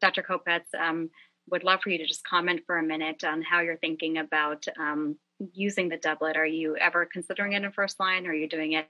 Dr. 0.00 0.22
Kopetz, 0.22 0.74
um, 0.80 1.10
would 1.50 1.64
love 1.64 1.80
for 1.82 1.90
you 1.90 1.98
to 1.98 2.06
just 2.06 2.24
comment 2.24 2.62
for 2.66 2.78
a 2.78 2.82
minute 2.82 3.24
on 3.24 3.42
how 3.42 3.60
you're 3.60 3.76
thinking 3.76 4.16
about 4.16 4.64
um, 4.80 5.16
using 5.52 5.90
the 5.90 5.98
doublet. 5.98 6.38
Are 6.38 6.46
you 6.46 6.76
ever 6.76 7.04
considering 7.04 7.52
it 7.52 7.62
in 7.62 7.72
first 7.72 8.00
line? 8.00 8.26
Are 8.26 8.32
you 8.32 8.48
doing 8.48 8.72
it 8.72 8.86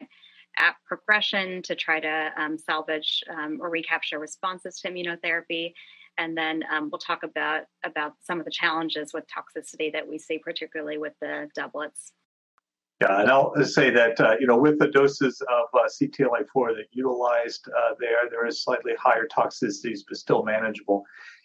at 0.59 0.77
progression 0.87 1.63
to 1.63 1.75
try 1.75 2.01
to 2.01 2.31
um, 2.37 2.59
salvage 2.59 3.23
or 3.61 3.71
recapture 3.71 4.19
responses 4.19 4.81
to 4.81 4.91
immunotherapy? 4.91 5.73
and 6.19 6.37
then 6.37 6.63
um, 6.71 6.89
we'll 6.91 6.99
talk 6.99 7.23
about 7.23 7.63
about 7.85 8.15
some 8.23 8.39
of 8.39 8.45
the 8.45 8.51
challenges 8.51 9.13
with 9.13 9.25
toxicity 9.27 9.93
that 9.93 10.07
we 10.07 10.19
see, 10.19 10.39
particularly 10.39 10.99
with 10.99 11.15
the 11.21 11.49
doublets. 11.55 12.13
Yeah, 13.01 13.21
and 13.21 13.31
I'll 13.31 13.53
say 13.65 13.91
that 13.91 14.21
uh, 14.21 14.37
you 14.39 14.47
know 14.47 14.57
with 14.57 14.79
the 14.79 14.89
doses 14.89 15.41
of 15.43 15.67
uh, 15.75 15.89
CTLA4 15.89 16.77
that 16.77 16.87
utilized 16.93 17.67
uh, 17.69 17.95
there, 17.99 18.31
there 18.31 18.47
is 18.47 18.63
slightly 18.63 18.93
higher 18.99 19.27
toxicities, 19.27 20.01
but 20.07 20.17
still 20.17 20.43
manageable. 20.43 21.05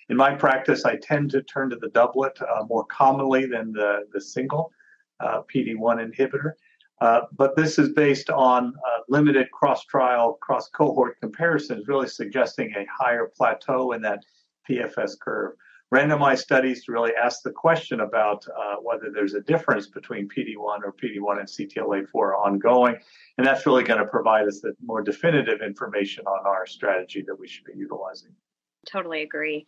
In 0.09 0.17
my 0.17 0.33
practice, 0.33 0.85
I 0.85 0.97
tend 0.97 1.31
to 1.31 1.41
turn 1.43 1.69
to 1.71 1.75
the 1.75 1.89
doublet 1.89 2.37
uh, 2.41 2.63
more 2.69 2.85
commonly 2.85 3.45
than 3.45 3.71
the 3.71 4.07
the 4.13 4.21
single 4.21 4.71
uh, 5.19 5.41
PD-1 5.53 6.11
inhibitor. 6.11 6.51
Uh, 6.99 7.21
but 7.35 7.55
this 7.55 7.77
is 7.77 7.89
based 7.89 8.29
on 8.29 8.73
limited 9.07 9.49
cross-trial, 9.51 10.37
cross-cohort 10.41 11.19
comparisons, 11.19 11.87
really 11.87 12.07
suggesting 12.07 12.73
a 12.75 12.85
higher 12.91 13.31
plateau 13.35 13.91
in 13.91 14.01
that 14.01 14.23
PFS 14.69 15.19
curve 15.19 15.53
randomized 15.93 16.39
studies 16.39 16.83
to 16.83 16.91
really 16.91 17.13
ask 17.21 17.41
the 17.43 17.51
question 17.51 18.01
about 18.01 18.45
uh, 18.47 18.75
whether 18.81 19.09
there's 19.13 19.35
a 19.35 19.41
difference 19.41 19.87
between 19.87 20.27
PD1 20.27 20.79
or 20.83 20.93
PD1 20.93 21.39
and 21.39 21.47
CTLA4 21.47 22.37
ongoing. 22.37 22.95
And 23.37 23.47
that's 23.47 23.65
really 23.65 23.83
going 23.83 23.99
to 23.99 24.05
provide 24.05 24.47
us 24.47 24.59
the 24.61 24.73
more 24.83 25.01
definitive 25.01 25.61
information 25.61 26.25
on 26.25 26.45
our 26.45 26.65
strategy 26.65 27.23
that 27.25 27.39
we 27.39 27.47
should 27.47 27.65
be 27.65 27.73
utilizing. 27.75 28.31
Totally 28.85 29.21
agree. 29.21 29.65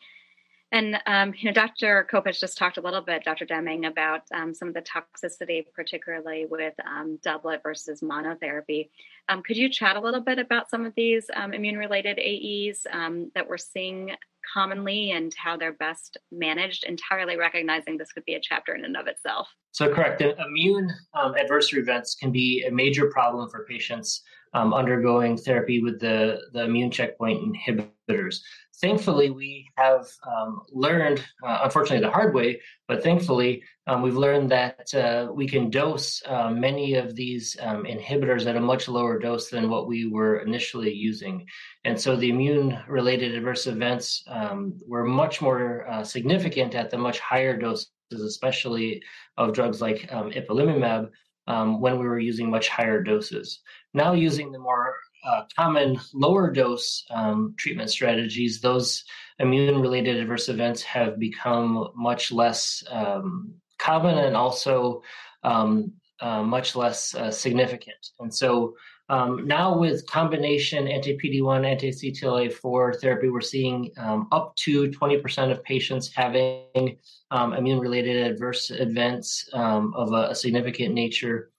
And 0.72 1.00
um, 1.08 1.34
you 1.38 1.46
know, 1.46 1.54
Dr. 1.54 2.08
Kopetz 2.12 2.40
just 2.40 2.58
talked 2.58 2.78
a 2.78 2.82
little 2.82 3.02
bit, 3.02 3.24
Dr. 3.24 3.46
Deming, 3.46 3.86
about 3.86 4.22
um, 4.34 4.54
some 4.54 4.68
of 4.68 4.74
the 4.76 4.84
toxicity, 4.84 5.66
particularly 5.74 6.46
with 6.50 6.74
um, 6.86 7.18
doublet 7.24 7.62
versus 7.64 8.02
monotherapy. 8.02 8.90
Um, 9.30 9.42
could 9.42 9.58
you 9.58 9.70
chat 9.70 9.96
a 9.96 10.00
little 10.00 10.22
bit 10.22 10.38
about 10.38 10.70
some 10.70 10.86
of 10.86 10.94
these 10.96 11.26
um, 11.36 11.54
immune-related 11.54 12.20
AEs 12.20 12.86
um, 12.92 13.32
that 13.34 13.48
we're 13.48 13.58
seeing 13.58 14.12
commonly 14.54 15.12
and 15.12 15.34
how 15.38 15.58
they're 15.58 15.74
best 15.74 16.18
managed, 16.32 16.84
entirely 16.86 17.38
recognizing 17.38 17.98
this 17.98 18.12
could 18.12 18.26
be 18.26 18.36
a 18.36 18.40
chapter 18.42 18.74
in 18.74 18.86
and 18.86 18.98
of 18.98 19.08
itself. 19.08 19.48
So, 19.72 19.94
correct. 19.94 20.22
Immune 20.22 20.92
um, 21.14 21.36
adverse 21.36 21.74
events 21.74 22.16
can 22.16 22.32
be 22.32 22.66
a 22.68 22.72
major 22.72 23.10
problem 23.10 23.50
for 23.50 23.66
patients 23.66 24.24
um, 24.54 24.74
undergoing 24.74 25.38
therapy 25.38 25.82
with 25.82 26.00
the, 26.00 26.40
the 26.54 26.64
immune 26.64 26.92
checkpoint 26.92 27.40
inhibitors. 27.42 28.40
Thankfully, 28.82 29.30
we 29.30 29.68
have 29.76 30.08
um, 30.26 30.62
learned, 30.72 31.22
uh, 31.46 31.60
unfortunately, 31.64 32.06
the 32.06 32.12
hard 32.12 32.34
way, 32.34 32.62
but 32.88 33.04
thankfully, 33.04 33.62
um, 33.88 34.02
we've 34.02 34.16
learned 34.16 34.50
that 34.52 34.94
uh, 34.94 35.30
we 35.34 35.50
can 35.50 35.70
dose 35.70 36.22
uh, 36.26 36.50
many 36.50 36.96
of 36.96 37.14
these 37.14 37.58
um, 37.60 37.84
inhibitors 37.84 38.46
at 38.46 38.56
a 38.56 38.62
much 38.62 38.88
lower 38.88 39.20
dose 39.20 39.50
than 39.50 39.70
what 39.70 39.88
we 39.88 40.08
were 40.08 40.40
initially 40.40 40.94
using. 40.94 41.46
And 41.84 42.00
so 42.00 42.16
the 42.16 42.30
immune 42.30 42.80
related 42.88 43.36
adverse 43.36 43.68
events 43.68 44.24
um, 44.28 44.80
were 44.88 45.04
much 45.04 45.42
more 45.42 45.86
uh, 45.90 46.04
significant 46.04 46.74
at 46.74 46.90
the 46.90 46.98
much 46.98 47.20
higher 47.20 47.58
doses, 47.58 47.90
especially 48.12 49.04
of 49.36 49.54
drugs 49.54 49.82
like 49.82 50.08
um, 50.14 50.32
ipilimumab. 50.32 51.10
Um, 51.54 51.82
when 51.82 51.98
we 52.00 52.08
were 52.08 52.20
using 52.32 52.48
much 52.50 52.68
higher 52.70 53.02
doses. 53.02 53.48
Now, 53.94 54.14
using 54.14 54.52
the 54.52 54.60
more 54.60 54.94
uh, 55.28 55.42
common 55.56 56.00
lower 56.14 56.52
dose 56.52 57.04
um, 57.10 57.56
treatment 57.58 57.90
strategies, 57.90 58.62
those 58.62 59.04
immune 59.40 59.82
related 59.82 60.18
adverse 60.18 60.48
events 60.48 60.82
have 60.84 61.18
become 61.18 61.90
much 61.96 62.32
less 62.32 62.84
um, 63.00 63.56
common 63.80 64.18
and 64.20 64.36
also 64.36 65.02
um, 65.44 65.92
uh, 66.22 66.44
much 66.44 66.76
less 66.76 67.16
uh, 67.16 67.32
significant. 67.32 68.02
And 68.20 68.32
so 68.34 68.76
um, 69.10 69.48
now 69.48 69.78
with 69.78 70.06
combination 70.08 70.88
anti-PD-1, 70.88 71.66
anti-CTLA-4 71.66 73.00
therapy, 73.00 73.30
we're 73.30 73.42
seeing 73.42 73.92
um, 73.98 74.28
up 74.32 74.56
to 74.58 74.90
20% 74.90 75.52
of 75.52 75.64
patients 75.64 76.12
having 76.14 76.98
um, 77.32 77.54
immune-related 77.54 78.32
adverse 78.32 78.72
events 78.72 79.50
of 79.54 80.14
a, 80.14 80.30
a 80.30 80.36
significant 80.36 80.94
nature. 80.94 81.52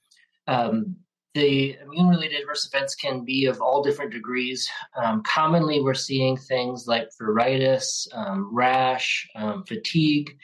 Um, 0.47 0.97
the 1.35 1.77
immune 1.85 2.09
related 2.09 2.41
adverse 2.41 2.67
events 2.67 2.97
can 2.97 3.25
be 3.25 3.47
of 3.47 3.61
all 3.61 3.83
different 3.83 4.13
degrees. 4.13 4.69
Um, 5.01 5.23
commonly, 5.23 5.81
we're 5.81 5.95
seeing 5.95 6.37
things 6.37 6.89
like 6.89 7.11
pruritus, 7.21 8.09
um, 8.13 8.51
rash, 8.53 9.29
um, 9.37 9.65
fatigue. 9.65 10.37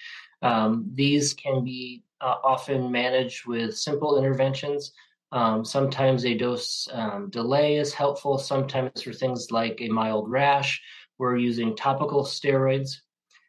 Um, 0.43 0.89
these 0.95 1.35
can 1.35 1.65
be 1.65 2.05
uh, 2.21 2.37
often 2.45 2.93
managed 2.93 3.47
with 3.47 3.77
simple 3.77 4.17
interventions. 4.17 4.93
Um, 5.33 5.65
sometimes 5.65 6.25
a 6.25 6.37
dose 6.37 6.89
um, 6.93 7.31
delay 7.31 7.77
is 7.77 7.93
helpful. 7.93 8.39
Sometimes 8.39 9.03
for 9.03 9.13
things 9.13 9.51
like 9.51 9.79
a 9.81 9.89
mild 9.89 10.31
rash, 10.31 10.81
we're 11.19 11.37
using 11.37 11.77
topical 11.77 12.25
steroids 12.25 12.97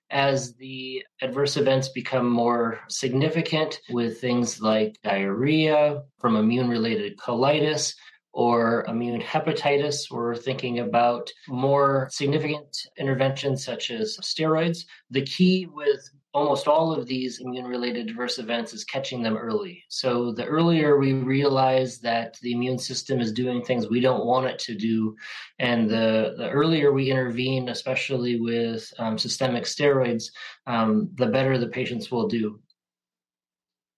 as 0.09 0.55
the 0.55 1.03
adverse 1.21 1.57
events 1.57 1.89
become 1.89 2.29
more 2.29 2.79
significant 2.87 3.79
with 3.89 4.21
things 4.21 4.61
like 4.61 4.97
diarrhea 5.03 6.01
from 6.19 6.37
immune 6.37 6.69
related 6.69 7.17
colitis 7.17 7.93
or 8.37 8.85
immune 8.87 9.19
hepatitis, 9.19 10.11
we're 10.11 10.35
thinking 10.35 10.77
about 10.79 11.31
more 11.47 12.07
significant 12.11 12.77
interventions 12.99 13.65
such 13.65 13.89
as 13.89 14.15
steroids. 14.21 14.85
The 15.09 15.23
key 15.23 15.65
with 15.65 16.07
almost 16.37 16.67
all 16.67 16.93
of 16.93 17.07
these 17.07 17.39
immune 17.39 17.65
related 17.65 18.07
adverse 18.07 18.37
events 18.37 18.71
is 18.71 18.83
catching 18.83 19.23
them 19.23 19.35
early. 19.35 19.83
So 19.89 20.31
the 20.31 20.45
earlier 20.45 20.97
we 20.97 21.13
realize 21.13 21.97
that 22.01 22.37
the 22.43 22.51
immune 22.51 22.77
system 22.77 23.19
is 23.19 23.31
doing 23.31 23.63
things 23.63 23.89
we 23.89 24.01
don't 24.01 24.23
want 24.23 24.45
it 24.45 24.59
to 24.59 24.75
do, 24.75 25.15
and 25.57 25.89
the, 25.89 26.35
the 26.37 26.47
earlier 26.51 26.91
we 26.91 27.09
intervene, 27.09 27.69
especially 27.69 28.39
with 28.39 28.93
um, 28.99 29.17
systemic 29.17 29.63
steroids, 29.63 30.25
um, 30.67 31.09
the 31.15 31.25
better 31.25 31.57
the 31.57 31.73
patients 31.79 32.11
will 32.11 32.27
do. 32.27 32.59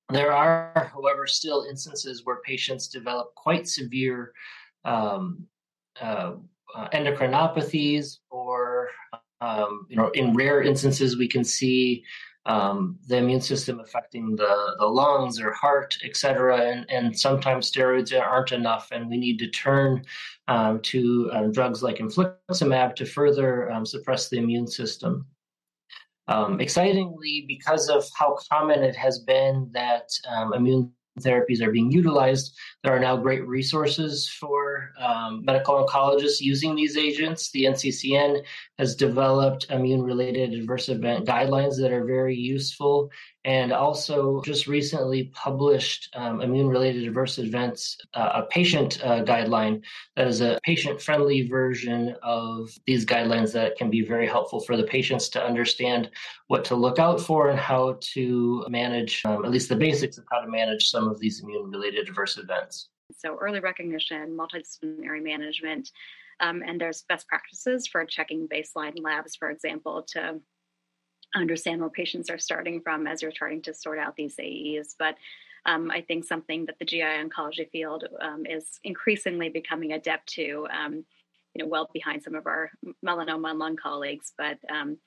There 0.08 0.31
are, 0.31 0.89
however, 0.93 1.27
still 1.27 1.65
instances 1.69 2.22
where 2.24 2.39
patients 2.46 2.88
develop 2.88 3.36
quite 3.36 3.67
severe 3.67 4.31
um, 4.86 5.43
uh, 6.01 6.36
uh, 6.74 6.88
endocrinopathies, 6.93 8.19
or 8.29 8.88
um, 9.41 9.86
you 9.89 9.96
know, 9.96 10.10
in 10.10 10.34
rare 10.34 10.62
instances, 10.62 11.17
we 11.17 11.27
can 11.27 11.43
see 11.43 12.03
um, 12.46 12.98
the 13.08 13.17
immune 13.17 13.41
system 13.41 13.79
affecting 13.79 14.36
the, 14.36 14.75
the 14.79 14.86
lungs 14.86 15.39
or 15.39 15.53
heart, 15.53 15.98
et 16.03 16.15
cetera. 16.15 16.58
And, 16.58 16.86
and 16.89 17.19
sometimes 17.19 17.72
steroids 17.72 18.17
aren't 18.17 18.51
enough, 18.51 18.89
and 18.91 19.10
we 19.10 19.17
need 19.17 19.39
to 19.39 19.50
turn 19.50 20.03
um, 20.48 20.81
to 20.81 21.29
um, 21.34 21.51
drugs 21.51 21.84
like 21.84 21.98
infliximab 21.98 22.96
to 22.96 23.05
further 23.05 23.72
um, 23.72 23.86
suppress 23.86 24.29
the 24.29 24.38
immune 24.38 24.67
system. 24.67 25.25
Um, 26.27 26.62
excitingly, 26.62 27.46
because 27.48 27.89
of 27.89 28.05
how 28.17 28.38
common 28.51 28.84
it 28.84 28.96
has 28.96 29.19
been 29.19 29.69
that 29.74 30.10
um, 30.29 30.53
immune 30.53 30.91
therapies 31.19 31.62
are 31.62 31.72
being 31.72 31.91
utilized. 31.91 32.55
There 32.84 32.96
are 32.96 33.00
now 33.00 33.17
great 33.17 33.46
resources 33.46 34.29
for 34.39 34.68
um, 35.00 35.43
medical 35.45 35.86
oncologists 35.86 36.41
using 36.41 36.75
these 36.75 36.98
agents. 36.98 37.51
The 37.51 37.65
NCCN 37.65 38.43
has 38.77 38.95
developed 38.95 39.67
immune 39.69 40.01
related 40.01 40.53
adverse 40.53 40.89
event 40.89 41.25
guidelines 41.25 41.79
that 41.79 41.91
are 41.91 42.05
very 42.05 42.36
useful 42.36 43.12
and 43.45 43.71
also 43.71 44.41
just 44.41 44.67
recently 44.67 45.31
published 45.33 46.09
um, 46.13 46.41
immune 46.41 46.67
related 46.67 47.07
adverse 47.07 47.38
events, 47.38 47.98
uh, 48.13 48.31
a 48.36 48.43
patient 48.43 49.03
uh, 49.03 49.24
guideline 49.24 49.81
that 50.15 50.27
is 50.27 50.41
a 50.41 50.59
patient 50.63 51.01
friendly 51.01 51.48
version 51.48 52.15
of 52.21 52.69
these 52.86 53.05
guidelines 53.05 53.53
that 53.53 53.77
can 53.77 53.89
be 53.89 54.01
very 54.01 54.27
helpful 54.27 54.59
for 54.59 54.75
the 54.75 54.83
patients 54.83 55.29
to 55.29 55.43
understand 55.43 56.09
what 56.48 56.65
to 56.65 56.75
look 56.75 57.00
out 57.00 57.19
for 57.21 57.50
and 57.50 57.59
how 57.59 57.98
to 58.01 58.65
manage, 58.69 59.24
um, 59.25 59.45
at 59.45 59.51
least 59.51 59.69
the 59.69 59.75
basics 59.75 60.17
of 60.17 60.25
how 60.31 60.41
to 60.41 60.48
manage 60.48 60.89
some 60.89 61.07
of 61.07 61.19
these 61.19 61.41
immune 61.41 61.71
related 61.71 62.07
adverse 62.07 62.38
events. 62.38 62.89
So, 63.17 63.37
early 63.37 63.59
recognition, 63.59 64.37
multidisciplinary 64.37 65.23
management. 65.23 65.91
Um, 66.39 66.63
and 66.65 66.79
there's 66.79 67.03
best 67.09 67.27
practices 67.27 67.87
for 67.87 68.05
checking 68.05 68.47
baseline 68.47 69.01
labs, 69.01 69.35
for 69.35 69.49
example, 69.49 70.03
to 70.13 70.39
understand 71.35 71.81
where 71.81 71.89
patients 71.89 72.29
are 72.29 72.39
starting 72.39 72.81
from 72.81 73.07
as 73.07 73.21
you're 73.21 73.31
trying 73.31 73.61
to 73.63 73.73
sort 73.73 73.99
out 73.99 74.15
these 74.15 74.39
AEs. 74.39 74.95
But 74.97 75.15
um, 75.65 75.91
I 75.91 76.01
think 76.01 76.25
something 76.25 76.65
that 76.65 76.79
the 76.79 76.85
GI 76.85 77.01
oncology 77.01 77.69
field 77.69 78.05
um, 78.21 78.45
is 78.45 78.79
increasingly 78.83 79.49
becoming 79.49 79.91
adept 79.91 80.27
to, 80.33 80.67
um, 80.71 81.05
you 81.53 81.63
know, 81.63 81.67
well 81.67 81.89
behind 81.93 82.23
some 82.23 82.35
of 82.35 82.47
our 82.47 82.71
melanoma 83.05 83.51
and 83.51 83.59
lung 83.59 83.75
colleagues, 83.75 84.31
but 84.37 84.57
um, 84.69 84.97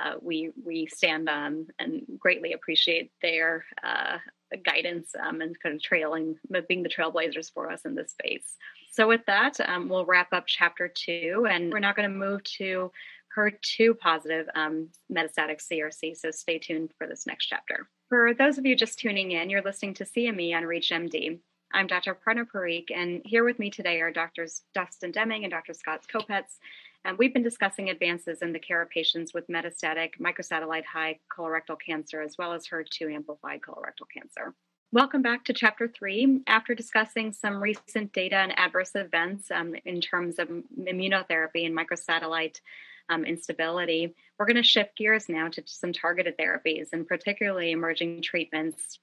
uh, 0.00 0.14
we 0.20 0.50
we 0.64 0.86
stand 0.86 1.28
on 1.28 1.66
and 1.78 2.02
greatly 2.18 2.52
appreciate 2.52 3.10
their 3.20 3.64
uh, 3.82 4.18
guidance 4.64 5.14
um, 5.20 5.40
and 5.40 5.58
kind 5.60 5.74
of 5.74 5.82
trailing, 5.82 6.36
being 6.68 6.82
the 6.82 6.88
trailblazers 6.88 7.52
for 7.52 7.70
us 7.70 7.82
in 7.84 7.94
this 7.94 8.10
space. 8.12 8.56
So 8.90 9.08
with 9.08 9.24
that, 9.26 9.58
um, 9.60 9.88
we'll 9.88 10.04
wrap 10.04 10.32
up 10.32 10.44
chapter 10.46 10.88
two, 10.88 11.46
and 11.50 11.72
we're 11.72 11.78
now 11.78 11.92
going 11.92 12.10
to 12.10 12.16
move 12.16 12.42
to 12.58 12.90
HER2 13.36 13.98
positive 13.98 14.46
um, 14.54 14.88
metastatic 15.10 15.60
CRC. 15.62 16.16
So 16.16 16.30
stay 16.30 16.58
tuned 16.58 16.92
for 16.98 17.06
this 17.06 17.26
next 17.26 17.46
chapter. 17.46 17.88
For 18.08 18.34
those 18.34 18.58
of 18.58 18.66
you 18.66 18.76
just 18.76 18.98
tuning 18.98 19.32
in, 19.32 19.48
you're 19.48 19.62
listening 19.62 19.94
to 19.94 20.04
CME 20.04 20.54
on 20.54 20.64
ReachMD. 20.64 21.38
I'm 21.72 21.86
Dr. 21.86 22.14
Aparna 22.14 22.44
Parikh, 22.44 22.90
and 22.94 23.22
here 23.24 23.44
with 23.44 23.58
me 23.58 23.70
today 23.70 24.02
are 24.02 24.12
Drs. 24.12 24.62
Dustin 24.74 25.10
Deming 25.10 25.44
and 25.44 25.50
Dr. 25.50 25.72
Scott 25.72 26.02
Kopetz. 26.12 26.58
And 27.04 27.18
we've 27.18 27.32
been 27.32 27.42
discussing 27.42 27.90
advances 27.90 28.42
in 28.42 28.52
the 28.52 28.60
care 28.60 28.80
of 28.80 28.88
patients 28.88 29.34
with 29.34 29.48
metastatic 29.48 30.10
microsatellite 30.20 30.84
high 30.84 31.18
colorectal 31.36 31.76
cancer, 31.84 32.22
as 32.22 32.38
well 32.38 32.52
as 32.52 32.66
HER2 32.66 33.12
amplified 33.12 33.60
colorectal 33.60 34.06
cancer. 34.12 34.54
Welcome 34.92 35.22
back 35.22 35.44
to 35.46 35.52
Chapter 35.52 35.88
3. 35.88 36.42
After 36.46 36.74
discussing 36.74 37.32
some 37.32 37.60
recent 37.60 38.12
data 38.12 38.36
and 38.36 38.56
adverse 38.58 38.94
events 38.94 39.50
um, 39.50 39.74
in 39.84 40.00
terms 40.00 40.38
of 40.38 40.48
immunotherapy 40.48 41.66
and 41.66 41.76
microsatellite 41.76 42.60
um, 43.08 43.24
instability, 43.24 44.14
we're 44.38 44.46
going 44.46 44.56
to 44.56 44.62
shift 44.62 44.96
gears 44.96 45.28
now 45.28 45.48
to 45.48 45.62
some 45.66 45.92
targeted 45.92 46.36
therapies 46.38 46.88
and 46.92 47.06
particularly 47.06 47.72
emerging 47.72 48.22
treatments 48.22 49.00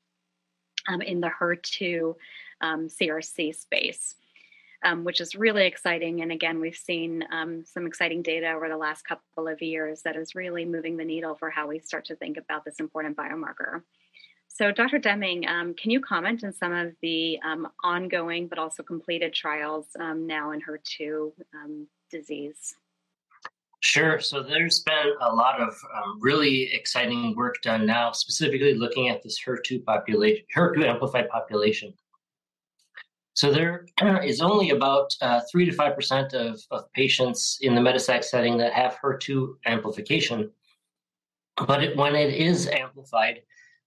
um, 0.87 1.01
in 1.01 1.19
the 1.19 1.31
HER2 1.41 2.15
CRC 2.63 3.47
um, 3.47 3.53
space. 3.53 4.15
Um, 4.81 5.03
which 5.03 5.19
is 5.19 5.35
really 5.35 5.65
exciting. 5.65 6.21
And 6.21 6.31
again, 6.31 6.61
we've 6.61 6.73
seen 6.73 7.25
um, 7.33 7.65
some 7.65 7.85
exciting 7.85 8.21
data 8.21 8.53
over 8.53 8.69
the 8.69 8.77
last 8.77 9.01
couple 9.01 9.49
of 9.49 9.61
years 9.61 10.03
that 10.03 10.15
is 10.15 10.35
really 10.35 10.63
moving 10.63 10.95
the 10.95 11.03
needle 11.03 11.35
for 11.35 11.49
how 11.49 11.67
we 11.67 11.79
start 11.79 12.05
to 12.05 12.15
think 12.15 12.37
about 12.37 12.63
this 12.63 12.79
important 12.79 13.17
biomarker. 13.17 13.81
So, 14.59 14.71
Dr. 14.71 14.97
Deming, 14.97 15.47
um, 15.47 15.73
can 15.75 15.89
you 15.89 16.01
comment 16.01 16.43
on 16.43 16.51
some 16.51 16.73
of 16.73 16.93
the 17.01 17.39
um, 17.45 17.69
ongoing 17.83 18.47
but 18.47 18.57
also 18.57 18.83
completed 18.83 19.33
trials 19.33 19.87
um, 19.99 20.27
now 20.27 20.51
in 20.51 20.59
HER2 20.59 21.31
um, 21.53 21.87
disease? 22.11 22.75
Sure. 23.81 24.19
So, 24.19 24.43
there's 24.43 24.81
been 24.81 25.13
a 25.21 25.33
lot 25.33 25.61
of 25.61 25.69
um, 25.95 26.19
really 26.19 26.73
exciting 26.73 27.35
work 27.37 27.61
done 27.61 27.85
now, 27.85 28.11
specifically 28.11 28.73
looking 28.73 29.07
at 29.07 29.23
this 29.23 29.39
HER2 29.39 29.85
population, 29.85 30.43
HER2 30.53 30.83
amplified 30.85 31.29
population. 31.29 31.93
So, 33.39 33.53
there 33.53 33.85
is 34.21 34.41
only 34.41 34.71
about 34.71 35.15
uh, 35.21 35.39
3 35.49 35.63
to 35.67 35.71
5% 35.71 36.33
of, 36.33 36.59
of 36.71 36.91
patients 36.91 37.57
in 37.61 37.73
the 37.73 37.79
metastatic 37.79 38.25
setting 38.25 38.57
that 38.57 38.73
have 38.73 38.97
HER2 39.01 39.53
amplification. 39.65 40.51
But 41.65 41.81
it, 41.81 41.95
when 41.95 42.17
it 42.17 42.33
is 42.33 42.67
amplified, 42.67 43.39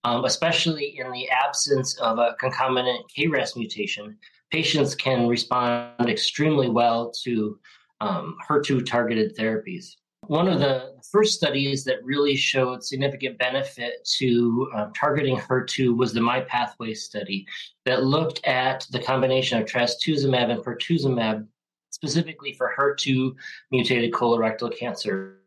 um, 0.04 0.24
especially 0.24 0.98
in 0.98 1.12
the 1.12 1.28
absence 1.28 1.98
of 2.00 2.18
a 2.18 2.34
concomitant 2.40 3.04
KRAS 3.14 3.54
mutation, 3.54 4.16
patients 4.50 4.94
can 4.94 5.28
respond 5.28 6.08
extremely 6.08 6.70
well 6.70 7.12
to 7.22 7.58
um, 8.00 8.38
HER2 8.48 8.86
targeted 8.86 9.36
therapies. 9.36 9.96
One 10.28 10.46
of 10.46 10.60
the 10.60 10.94
first 11.10 11.34
studies 11.34 11.84
that 11.84 12.04
really 12.04 12.36
showed 12.36 12.84
significant 12.84 13.38
benefit 13.38 14.08
to 14.18 14.70
um, 14.74 14.92
targeting 14.92 15.36
HER2 15.36 15.96
was 15.96 16.12
the 16.12 16.20
MyPathway 16.20 16.96
study 16.96 17.46
that 17.86 18.04
looked 18.04 18.40
at 18.46 18.86
the 18.92 19.00
combination 19.00 19.60
of 19.60 19.66
trastuzumab 19.66 20.50
and 20.50 20.64
pertuzumab 20.64 21.46
specifically 21.90 22.52
for 22.52 22.72
HER2 22.78 23.34
mutated 23.70 24.12
colorectal 24.12 24.76
cancer, 24.76 25.38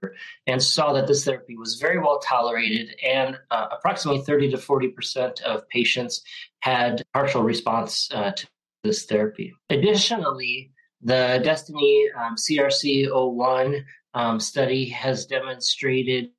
and 0.45 0.61
saw 0.61 0.93
that 0.93 1.07
this 1.07 1.25
therapy 1.25 1.57
was 1.57 1.75
very 1.75 1.97
well 1.97 2.19
tolerated, 2.19 2.95
and 3.03 3.37
uh, 3.51 3.67
approximately 3.71 4.21
30 4.21 4.51
to 4.51 4.57
40 4.57 4.89
percent 4.89 5.41
of 5.41 5.67
patients 5.69 6.21
had 6.59 7.03
partial 7.13 7.43
response 7.43 8.09
uh, 8.13 8.31
to 8.31 8.47
this 8.83 9.05
therapy. 9.05 9.53
Additionally, 9.69 10.71
the 11.01 11.41
Destiny 11.43 12.09
um, 12.17 12.35
CRC 12.35 13.07
01 13.11 13.85
um, 14.15 14.39
study 14.39 14.89
has 14.89 15.25
demonstrated 15.25 16.31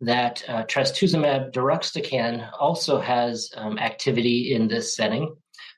that 0.00 0.44
uh, 0.48 0.64
trastuzumab 0.64 1.52
deruxtecan 1.52 2.50
also 2.58 3.00
has 3.00 3.50
um, 3.56 3.78
activity 3.78 4.52
in 4.52 4.68
this 4.68 4.94
setting. 4.94 5.34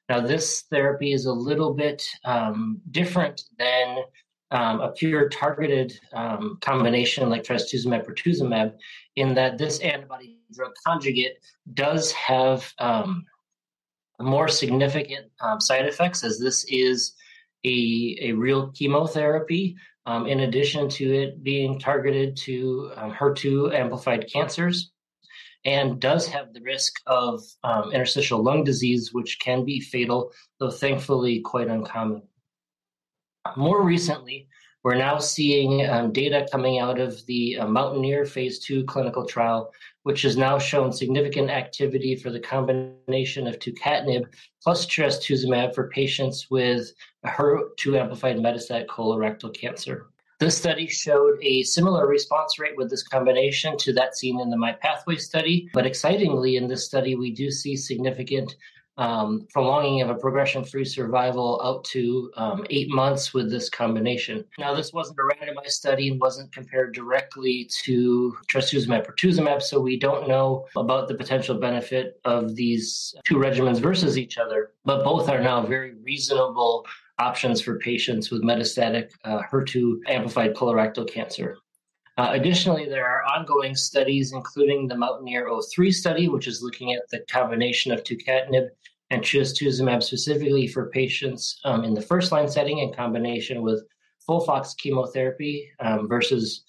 Now, 0.08 0.20
this 0.20 0.64
therapy 0.70 1.12
is 1.12 1.26
a 1.26 1.32
little 1.32 1.75
bit 1.75 2.02
um, 2.25 2.80
different 2.90 3.42
than 3.58 3.99
um, 4.50 4.80
a 4.80 4.90
pure 4.90 5.28
targeted 5.28 5.92
um, 6.14 6.58
combination 6.62 7.28
like 7.28 7.44
trastuzumab 7.44 8.06
pertuzumab 8.06 8.73
in 9.16 9.35
that 9.35 9.58
this 9.58 9.78
antibody 9.80 10.38
drug 10.52 10.73
conjugate 10.87 11.37
does 11.75 12.11
have 12.12 12.73
um, 12.78 13.25
more 14.20 14.49
significant 14.49 15.26
um, 15.40 15.61
side 15.61 15.85
effects 15.85 16.25
as 16.25 16.38
this 16.38 16.64
is 16.68 17.12
a, 17.64 18.18
a 18.23 18.32
real 18.32 18.70
chemotherapy 18.73 19.76
um, 20.08 20.26
in 20.26 20.40
addition 20.40 20.88
to 20.88 21.04
it 21.14 21.44
being 21.44 21.78
targeted 21.78 22.34
to 22.34 22.90
HER2 22.96 23.74
amplified 23.74 24.26
cancers 24.32 24.90
and 25.66 26.00
does 26.00 26.26
have 26.28 26.54
the 26.54 26.62
risk 26.62 26.94
of 27.06 27.42
um, 27.62 27.92
interstitial 27.92 28.42
lung 28.42 28.64
disease, 28.64 29.10
which 29.12 29.38
can 29.38 29.66
be 29.66 29.80
fatal, 29.80 30.32
though 30.58 30.71
thankfully 30.71 31.40
quite 31.40 31.68
uncommon. 31.68 32.23
More 33.54 33.82
recently, 33.84 34.49
we're 34.84 34.95
now 34.95 35.19
seeing 35.19 35.88
um, 35.88 36.12
data 36.12 36.47
coming 36.50 36.78
out 36.78 37.00
of 37.00 37.25
the 37.26 37.58
uh, 37.58 37.67
Mountaineer 37.67 38.25
phase 38.25 38.58
two 38.60 38.84
clinical 38.84 39.26
trial, 39.26 39.73
which 40.04 40.23
has 40.23 40.36
now 40.36 40.58
shown 40.58 40.93
significant 40.93 41.50
activity 41.50 42.14
for 42.14 42.30
the 42.30 42.41
combination 42.41 43.47
of 43.47 43.58
tucatinib 43.58 44.26
plus 44.62 44.86
trastuzumab 44.86 45.75
for 45.75 45.88
patients 45.88 46.47
with 46.50 46.93
HER2 47.26 48.00
amplified 48.00 48.36
metastatic 48.36 48.86
colorectal 48.86 49.54
cancer. 49.54 50.06
This 50.38 50.56
study 50.56 50.86
showed 50.86 51.36
a 51.43 51.64
similar 51.64 52.06
response 52.06 52.60
rate 52.60 52.76
with 52.76 52.91
this 52.91 53.02
combination 53.02 53.76
to 53.78 53.93
that 53.95 54.17
seen 54.17 54.38
in 54.38 54.50
the 54.50 54.56
MyPathway 54.56 55.21
study. 55.21 55.69
But 55.75 55.84
excitingly, 55.84 56.56
in 56.56 56.69
this 56.69 56.84
study, 56.84 57.17
we 57.17 57.32
do 57.32 57.50
see 57.50 57.76
significant 57.76 58.54
um, 58.99 59.47
prolonging 59.52 60.02
of 60.02 60.11
a 60.11 60.15
progression 60.15 60.65
free 60.65 60.84
survival 60.84 61.61
out 61.65 61.84
to 61.84 62.30
um, 62.37 62.67
eight 62.71 62.91
months 62.91 63.32
with 63.32 63.50
this 63.50 63.71
combination. 63.71 64.45
Now, 64.58 64.75
this 64.75 64.93
wasn't 64.93 65.19
a 65.19 65.23
randomized 65.23 65.71
study 65.71 66.11
and 66.11 66.21
wasn't 66.21 66.52
compared 66.52 66.95
directly 66.95 67.71
to 67.84 68.37
trastuzumab 68.52 69.06
pertuzumab, 69.06 69.63
so 69.63 69.80
we 69.80 69.99
don't 69.99 70.28
know 70.28 70.67
about 70.76 71.08
the 71.08 71.15
potential 71.15 71.56
benefit 71.56 72.21
of 72.25 72.56
these 72.56 73.15
two 73.25 73.37
regimens 73.37 73.80
versus 73.80 74.19
each 74.19 74.37
other, 74.37 74.73
but 74.84 75.04
both 75.04 75.28
are 75.28 75.41
now 75.41 75.65
very 75.65 75.95
reasonable 76.02 76.84
options 77.19 77.61
for 77.61 77.78
patients 77.78 78.30
with 78.30 78.43
metastatic 78.43 79.11
uh, 79.25 79.41
HER2 79.52 79.99
amplified 80.08 80.54
colorectal 80.54 81.08
cancer. 81.08 81.58
Uh, 82.19 82.31
additionally, 82.33 82.85
there 82.85 83.07
are 83.07 83.23
ongoing 83.23 83.76
studies, 83.76 84.33
including 84.33 84.89
the 84.89 84.97
Mountaineer 84.97 85.49
03 85.73 85.93
study, 85.93 86.28
which 86.28 86.49
is 86.49 86.61
looking 86.61 86.93
at 86.93 87.09
the 87.11 87.21
combination 87.31 87.93
of 87.93 88.02
tucatinib 88.02 88.71
and 89.11 89.23
trastuzumab 89.23 90.02
specifically 90.02 90.67
for 90.67 90.91
patients 90.91 91.61
um, 91.65 91.85
in 91.85 91.95
the 91.95 92.02
first 92.02 92.33
line 92.33 92.49
setting 92.49 92.78
in 92.78 92.93
combination 92.93 93.63
with 93.63 93.85
FOLFOX 94.28 94.76
chemotherapy 94.76 95.71
um, 95.78 96.09
versus 96.09 96.65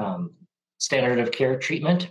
um, 0.00 0.32
standard 0.78 1.20
of 1.20 1.30
care 1.30 1.56
treatment. 1.56 2.10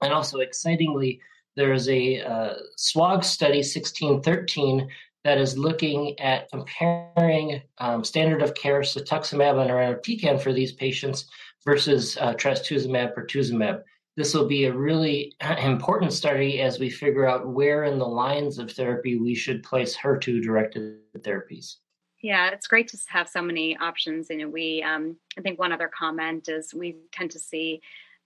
And 0.00 0.10
also, 0.10 0.40
excitingly, 0.40 1.20
there 1.54 1.74
is 1.74 1.86
a 1.90 2.22
uh, 2.22 2.54
SWOG 2.78 3.22
study 3.24 3.58
1613 3.58 4.88
that 5.24 5.38
is 5.38 5.56
looking 5.56 6.18
at 6.18 6.50
comparing 6.50 7.62
um, 7.78 8.02
standard 8.04 8.42
of 8.42 8.54
care 8.54 8.80
cetuximab 8.80 9.60
and 9.60 9.70
irinotecan 9.70 10.40
for 10.40 10.52
these 10.52 10.72
patients 10.72 11.26
versus 11.64 12.16
uh, 12.20 12.34
trastuzumab 12.34 13.14
pertuzumab. 13.14 13.82
This 14.16 14.34
will 14.34 14.46
be 14.46 14.64
a 14.64 14.72
really 14.72 15.34
important 15.58 16.12
study 16.12 16.60
as 16.60 16.78
we 16.78 16.90
figure 16.90 17.26
out 17.26 17.48
where 17.48 17.84
in 17.84 17.98
the 17.98 18.06
lines 18.06 18.58
of 18.58 18.70
therapy 18.70 19.16
we 19.16 19.34
should 19.34 19.62
place 19.62 19.96
HER2 19.96 20.42
directed 20.42 20.98
therapies. 21.18 21.76
Yeah, 22.20 22.50
it's 22.50 22.68
great 22.68 22.88
to 22.88 22.98
have 23.08 23.28
so 23.28 23.42
many 23.42 23.76
options. 23.78 24.28
You 24.30 24.38
know, 24.38 24.48
we 24.48 24.82
um, 24.82 25.16
I 25.36 25.40
think 25.40 25.58
one 25.58 25.72
other 25.72 25.88
comment 25.88 26.48
is 26.48 26.72
we 26.72 26.96
tend 27.10 27.32
to 27.32 27.38
see 27.38 27.80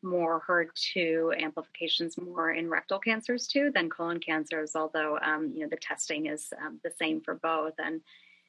more 0.07 0.43
HER2 0.49 1.43
amplifications 1.43 2.17
more 2.17 2.53
in 2.53 2.71
rectal 2.71 2.99
cancers 2.99 3.47
too 3.47 3.71
than 3.75 3.91
colon 3.91 4.21
cancers, 4.21 4.75
although 4.75 5.19
um, 5.19 5.53
you 5.55 5.61
know 5.61 5.69
the 5.69 5.77
testing 5.77 6.27
is 6.27 6.53
um, 6.65 6.81
the 6.83 6.93
same 6.99 7.21
for 7.21 7.35
both. 7.35 7.75
And 7.79 8.01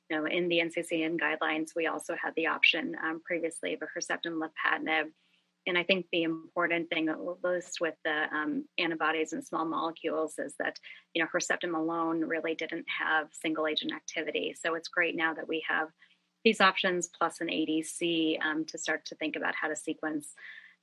you 0.10 0.18
know, 0.18 0.26
in 0.26 0.48
the 0.48 0.60
NCCN 0.60 1.20
guidelines, 1.20 1.76
we 1.76 1.88
also 1.88 2.16
had 2.22 2.34
the 2.36 2.48
option 2.48 2.96
um, 3.04 3.22
previously 3.26 3.74
of 3.74 3.82
a 3.82 3.86
Herceptin 3.86 4.40
lapatinib. 4.40 5.06
And 5.66 5.78
I 5.78 5.84
think 5.84 6.06
the 6.12 6.24
important 6.24 6.90
thing, 6.90 7.10
at 7.10 7.20
least 7.44 7.82
with 7.82 7.96
the 8.06 8.34
um, 8.34 8.64
antibodies 8.78 9.34
and 9.34 9.46
small 9.46 9.66
molecules, 9.66 10.40
is 10.40 10.54
that 10.60 10.78
you 11.14 11.22
know 11.22 11.28
Herceptin 11.34 11.76
alone 11.76 12.22
really 12.22 12.56
didn't 12.56 12.86
have 13.00 13.28
single 13.32 13.68
agent 13.68 13.92
activity. 13.94 14.56
So 14.62 14.76
it's 14.76 14.88
great 14.88 15.16
now 15.16 15.34
that 15.34 15.48
we 15.48 15.64
have 15.68 15.90
these 16.44 16.62
options 16.62 17.10
plus 17.10 17.42
an 17.42 17.48
ADC 17.48 18.40
um, 18.42 18.64
to 18.66 18.78
start 18.78 19.04
to 19.06 19.16
think 19.16 19.36
about 19.36 19.56
how 19.56 19.68
to 19.68 19.76
sequence 19.76 20.34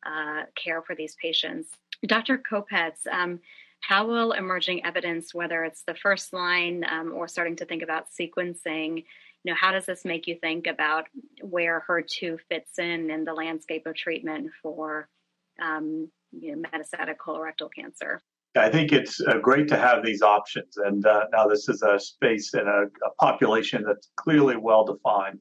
uh, 0.05 0.45
care 0.55 0.83
for 0.83 0.95
these 0.95 1.17
patients. 1.21 1.69
Dr. 2.07 2.38
Kopetz, 2.38 3.07
um, 3.11 3.40
how 3.81 4.07
will 4.07 4.33
emerging 4.33 4.85
evidence, 4.85 5.35
whether 5.35 5.64
it's 5.64 5.83
the 5.87 5.95
first 5.95 6.33
line 6.33 6.85
um, 6.90 7.12
or 7.14 7.29
starting 7.29 7.57
to 7.57 7.64
think 7.64 7.83
about 7.83 8.07
sequencing, 8.19 9.05
you 9.45 9.53
know, 9.53 9.57
how 9.61 9.73
does 9.73 9.85
this 9.85 10.05
make 10.05 10.27
you 10.27 10.37
think 10.37 10.67
about 10.67 11.07
where 11.43 11.85
HER2 11.88 12.38
fits 12.49 12.79
in 12.79 13.11
in 13.11 13.25
the 13.25 13.35
landscape 13.35 13.87
of 13.87 13.95
treatment 13.95 14.51
for 14.62 15.09
um, 15.62 16.11
you 16.33 16.57
know, 16.57 16.62
metastatic 16.62 17.17
colorectal 17.17 17.69
cancer? 17.75 18.23
I 18.57 18.71
think 18.71 18.93
it's 18.93 19.21
uh, 19.21 19.38
great 19.38 19.69
to 19.69 19.77
have 19.77 20.05
these 20.05 20.23
options. 20.23 20.77
And 20.77 21.05
uh, 21.05 21.25
now 21.33 21.47
this 21.47 21.69
is 21.69 21.83
a 21.83 21.99
space 21.99 22.55
and 22.55 22.69
a, 22.69 22.85
a 23.05 23.11
population 23.21 23.85
that's 23.87 24.09
clearly 24.17 24.57
well 24.57 24.85
defined. 24.85 25.40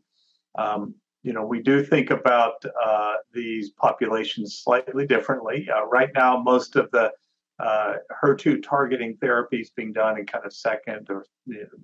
Um, 0.58 0.96
you 1.24 1.32
know, 1.32 1.46
we 1.46 1.62
do 1.62 1.84
think 1.84 2.12
about 2.12 2.64
uh, 2.86 3.14
these 3.34 3.72
populations 3.72 4.60
slightly 4.62 5.08
differently. 5.08 5.68
Uh, 5.74 5.86
right 5.86 6.10
now, 6.14 6.38
most 6.38 6.76
of 6.76 6.92
the 6.92 7.12
uh, 7.60 7.94
HER2 8.22 8.62
targeting 8.62 9.16
therapies 9.18 9.70
being 9.74 9.94
done 9.94 10.20
in 10.20 10.26
kind 10.26 10.46
of 10.46 10.54
second 10.54 11.08
or 11.10 11.26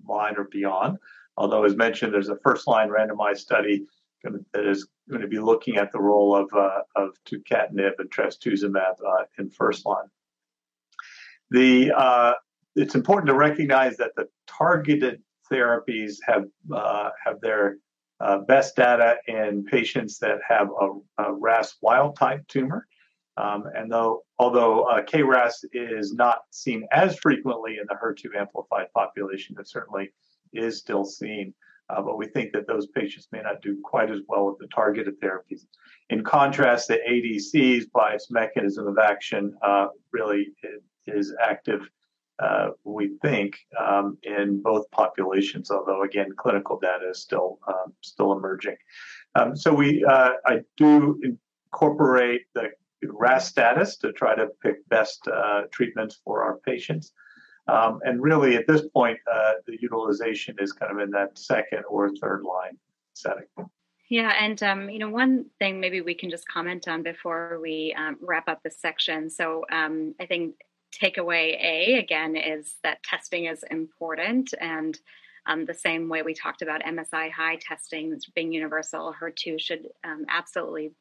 line 0.07 0.35
or 0.37 0.43
beyond. 0.51 0.97
Although, 1.37 1.63
as 1.63 1.77
mentioned, 1.77 2.13
there's 2.13 2.27
a 2.27 2.37
first 2.43 2.67
line 2.67 2.89
randomized 2.89 3.37
study 3.37 3.85
that 4.23 4.67
is 4.67 4.89
going 5.09 5.21
to 5.21 5.27
be 5.27 5.39
looking 5.39 5.77
at 5.77 5.93
the 5.93 6.01
role 6.01 6.35
of, 6.35 6.51
uh, 6.53 6.81
of 6.97 7.11
tucatinib 7.25 7.93
and 7.97 8.11
trastuzumab 8.11 8.95
uh, 9.07 9.23
in 9.37 9.49
first 9.49 9.85
line. 9.85 10.07
The, 11.51 11.93
uh, 11.95 12.33
it's 12.75 12.95
important 12.95 13.27
to 13.27 13.35
recognize 13.35 13.95
that 13.97 14.11
the 14.17 14.27
targeted 14.47 15.21
therapies 15.49 16.17
have, 16.27 16.45
have 17.23 17.39
their 17.39 17.77
uh, 18.19 18.39
best 18.39 18.75
data 18.75 19.17
in 19.27 19.63
patients 19.63 20.17
that 20.19 20.39
have 20.47 20.69
a, 20.69 21.23
a 21.23 21.33
RAS 21.33 21.75
wild 21.81 22.17
type 22.17 22.47
tumor. 22.47 22.87
Um, 23.37 23.65
and 23.73 23.89
though, 23.89 24.23
although 24.37 24.83
uh, 24.83 25.01
KRAS 25.01 25.63
is 25.71 26.13
not 26.13 26.39
seen 26.51 26.85
as 26.91 27.17
frequently 27.19 27.77
in 27.77 27.85
the 27.87 27.95
HER2 27.95 28.37
amplified 28.37 28.87
population, 28.93 29.55
it 29.57 29.69
certainly 29.69 30.11
is 30.53 30.77
still 30.77 31.05
seen. 31.05 31.53
Uh, 31.89 32.01
but 32.01 32.17
we 32.17 32.27
think 32.27 32.51
that 32.53 32.67
those 32.67 32.87
patients 32.87 33.27
may 33.31 33.41
not 33.41 33.61
do 33.61 33.79
quite 33.83 34.11
as 34.11 34.19
well 34.27 34.45
with 34.45 34.59
the 34.59 34.67
targeted 34.67 35.19
therapies. 35.21 35.61
In 36.09 36.23
contrast, 36.23 36.87
the 36.87 36.99
ADCs, 37.09 37.91
by 37.91 38.13
its 38.13 38.29
mechanism 38.29 38.87
of 38.87 38.97
action, 38.99 39.55
uh, 39.63 39.87
really 40.11 40.49
is 41.07 41.33
active, 41.41 41.89
uh, 42.41 42.69
we 42.83 43.17
think, 43.21 43.57
um, 43.79 44.17
in 44.23 44.61
both 44.61 44.89
populations. 44.91 45.71
Although 45.71 46.03
again, 46.03 46.29
clinical 46.37 46.79
data 46.79 47.09
is 47.09 47.21
still 47.21 47.59
um, 47.67 47.93
still 48.01 48.33
emerging. 48.33 48.77
Um, 49.35 49.55
so 49.55 49.73
we, 49.73 50.03
uh, 50.03 50.31
I 50.45 50.61
do 50.77 51.21
incorporate 51.71 52.43
the 52.53 52.69
RAS 53.03 53.47
status 53.47 53.97
to 53.97 54.11
try 54.11 54.35
to 54.35 54.47
pick 54.61 54.87
best 54.89 55.27
uh, 55.27 55.63
treatments 55.71 56.19
for 56.23 56.43
our 56.43 56.57
patients. 56.57 57.13
Um, 57.67 57.99
and 58.03 58.21
really, 58.21 58.55
at 58.55 58.67
this 58.67 58.87
point, 58.87 59.19
uh, 59.31 59.53
the 59.67 59.77
utilization 59.79 60.55
is 60.59 60.71
kind 60.71 60.91
of 60.91 60.99
in 60.99 61.11
that 61.11 61.37
second 61.37 61.83
or 61.87 62.09
third 62.15 62.43
line 62.43 62.77
setting. 63.13 63.45
Yeah, 64.09 64.33
and 64.39 64.61
um, 64.63 64.89
you 64.89 64.97
know, 64.97 65.09
one 65.09 65.45
thing 65.59 65.79
maybe 65.79 66.01
we 66.01 66.15
can 66.15 66.31
just 66.31 66.47
comment 66.47 66.87
on 66.87 67.03
before 67.03 67.59
we 67.61 67.93
um, 67.95 68.17
wrap 68.21 68.49
up 68.49 68.63
this 68.63 68.79
section. 68.79 69.29
So 69.29 69.65
um, 69.71 70.15
I 70.19 70.25
think 70.25 70.55
takeaway 70.91 71.55
A 71.61 71.99
again 71.99 72.35
is 72.35 72.75
that 72.83 73.03
testing 73.03 73.45
is 73.45 73.63
important, 73.69 74.53
and 74.59 74.97
um, 75.45 75.65
the 75.65 75.73
same 75.73 76.09
way 76.09 76.21
we 76.21 76.33
talked 76.33 76.61
about 76.61 76.83
MSI 76.83 77.31
high 77.31 77.57
testing 77.61 78.19
being 78.35 78.53
universal, 78.53 79.13
HER2 79.21 79.59
should 79.59 79.87
um, 80.03 80.25
absolutely 80.29 80.91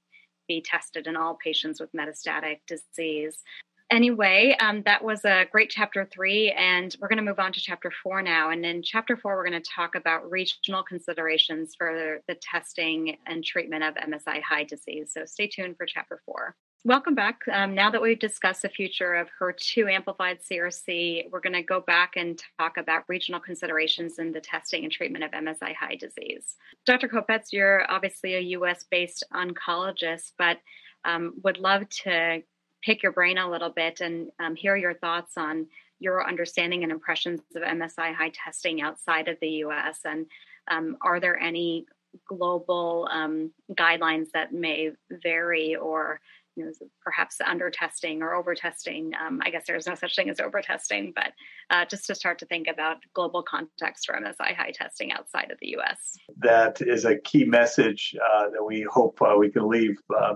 be 0.46 0.62
tested 0.62 1.07
in 1.07 1.16
all 1.16 1.38
patients 1.42 1.81
with 1.81 1.92
metastatic 1.92 2.61
disease. 2.66 3.42
Anyway, 3.90 4.55
um, 4.61 4.83
that 4.83 5.03
was 5.03 5.24
a 5.24 5.46
great 5.51 5.70
chapter 5.70 6.07
three, 6.12 6.53
and 6.53 6.94
we're 7.01 7.09
going 7.09 7.16
to 7.16 7.22
move 7.22 7.38
on 7.38 7.53
to 7.53 7.61
chapter 7.61 7.90
four 8.03 8.20
now. 8.20 8.51
And 8.51 8.64
in 8.64 8.83
chapter 8.83 9.16
four, 9.16 9.35
we're 9.37 9.48
going 9.48 9.62
to 9.62 9.70
talk 9.74 9.94
about 9.94 10.31
regional 10.31 10.83
considerations 10.83 11.74
for 11.77 12.20
the 12.29 12.35
testing 12.35 13.16
and 13.27 13.42
treatment 13.42 13.85
of 13.85 13.94
MSI 13.94 14.42
high 14.42 14.64
disease. 14.64 15.12
So 15.14 15.24
stay 15.24 15.46
tuned 15.46 15.79
for 15.79 15.87
chapter 15.87 16.20
four. 16.27 16.55
Welcome 16.85 17.17
back. 17.17 17.41
Um, 17.53 17.75
now 17.75 17.91
that 17.91 18.01
we've 18.01 18.21
discussed 18.21 18.62
the 18.62 18.69
future 18.69 19.14
of 19.14 19.29
HER2 19.41 19.93
amplified 19.93 20.38
CRC, 20.41 21.29
we're 21.29 21.41
going 21.41 21.55
to 21.55 21.62
go 21.62 21.81
back 21.81 22.12
and 22.14 22.41
talk 22.57 22.77
about 22.77 23.03
regional 23.09 23.41
considerations 23.41 24.21
in 24.21 24.31
the 24.31 24.41
testing 24.41 24.85
and 24.85 24.93
treatment 24.93 25.25
of 25.25 25.33
MSI 25.33 25.75
high 25.75 25.97
disease. 25.97 26.55
Dr. 26.87 27.09
Kopetz, 27.09 27.47
you're 27.53 27.91
obviously 27.91 28.37
a 28.37 28.41
US 28.59 28.85
based 28.88 29.25
oncologist, 29.35 30.35
but 30.38 30.59
um, 31.05 31.35
would 31.43 31.59
love 31.59 31.88
to 32.05 32.43
pick 32.83 33.03
your 33.03 33.12
brain 33.12 33.38
a 33.38 33.51
little 33.51 33.71
bit 33.71 34.01
and 34.01 34.31
um, 34.38 34.55
hear 34.55 34.77
your 34.77 34.95
thoughts 34.95 35.37
on 35.37 35.67
your 35.99 36.25
understanding 36.29 36.85
and 36.85 36.93
impressions 36.93 37.41
of 37.57 37.62
MSI 37.62 38.14
high 38.14 38.31
testing 38.33 38.83
outside 38.83 39.27
of 39.27 39.37
the 39.41 39.64
US. 39.64 39.99
And 40.05 40.27
um, 40.71 40.97
are 41.03 41.19
there 41.19 41.41
any 41.41 41.87
global 42.25 43.09
um, 43.11 43.51
guidelines 43.73 44.31
that 44.33 44.53
may 44.53 44.93
vary 45.11 45.75
or 45.75 46.21
you 46.59 46.64
know, 46.64 46.73
perhaps 47.03 47.37
under 47.44 47.71
testing 47.71 48.23
or 48.23 48.35
over 48.35 48.55
testing. 48.55 49.12
Um, 49.14 49.40
I 49.44 49.51
guess 49.51 49.64
there's 49.66 49.87
no 49.87 49.94
such 49.94 50.16
thing 50.16 50.29
as 50.29 50.40
over 50.40 50.61
testing, 50.61 51.12
but 51.14 51.33
uh, 51.71 51.85
just 51.85 52.07
to 52.07 52.14
start 52.14 52.38
to 52.40 52.47
think 52.47 52.66
about 52.66 52.97
global 53.14 53.42
context 53.42 54.07
for 54.07 54.14
MSI 54.14 54.55
high 54.55 54.73
testing 54.75 55.12
outside 55.12 55.51
of 55.51 55.59
the 55.61 55.77
US. 55.79 56.16
That 56.38 56.81
is 56.81 57.05
a 57.05 57.16
key 57.16 57.44
message 57.44 58.14
uh, 58.16 58.51
that 58.51 58.64
we 58.64 58.87
hope 58.90 59.21
uh, 59.23 59.37
we 59.38 59.51
can 59.51 59.68
leave. 59.68 59.97
Uh, 60.14 60.35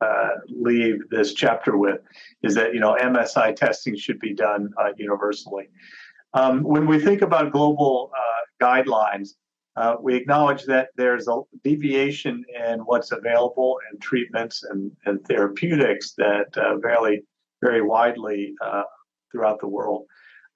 uh, 0.00 0.30
leave 0.48 0.96
this 1.10 1.32
chapter 1.32 1.76
with 1.76 2.00
is 2.42 2.56
that 2.56 2.74
you 2.74 2.80
know 2.80 2.96
MSI 3.00 3.54
testing 3.54 3.96
should 3.96 4.18
be 4.18 4.34
done 4.34 4.68
uh, 4.76 4.88
universally. 4.96 5.68
Um, 6.34 6.64
when 6.64 6.88
we 6.88 6.98
think 6.98 7.22
about 7.22 7.52
global 7.52 8.10
guidelines, 8.60 9.34
uh, 9.76 9.96
we 10.00 10.14
acknowledge 10.14 10.64
that 10.64 10.88
there's 10.96 11.28
a 11.28 11.40
deviation 11.64 12.44
in 12.70 12.80
what's 12.80 13.12
available 13.12 13.78
and 13.90 14.00
treatments 14.00 14.64
and, 14.64 14.92
and 15.06 15.24
therapeutics 15.26 16.12
that 16.12 16.56
uh, 16.56 16.76
vary 16.78 17.24
very 17.62 17.80
widely 17.80 18.54
uh, 18.60 18.82
throughout 19.30 19.60
the 19.60 19.68
world. 19.68 20.04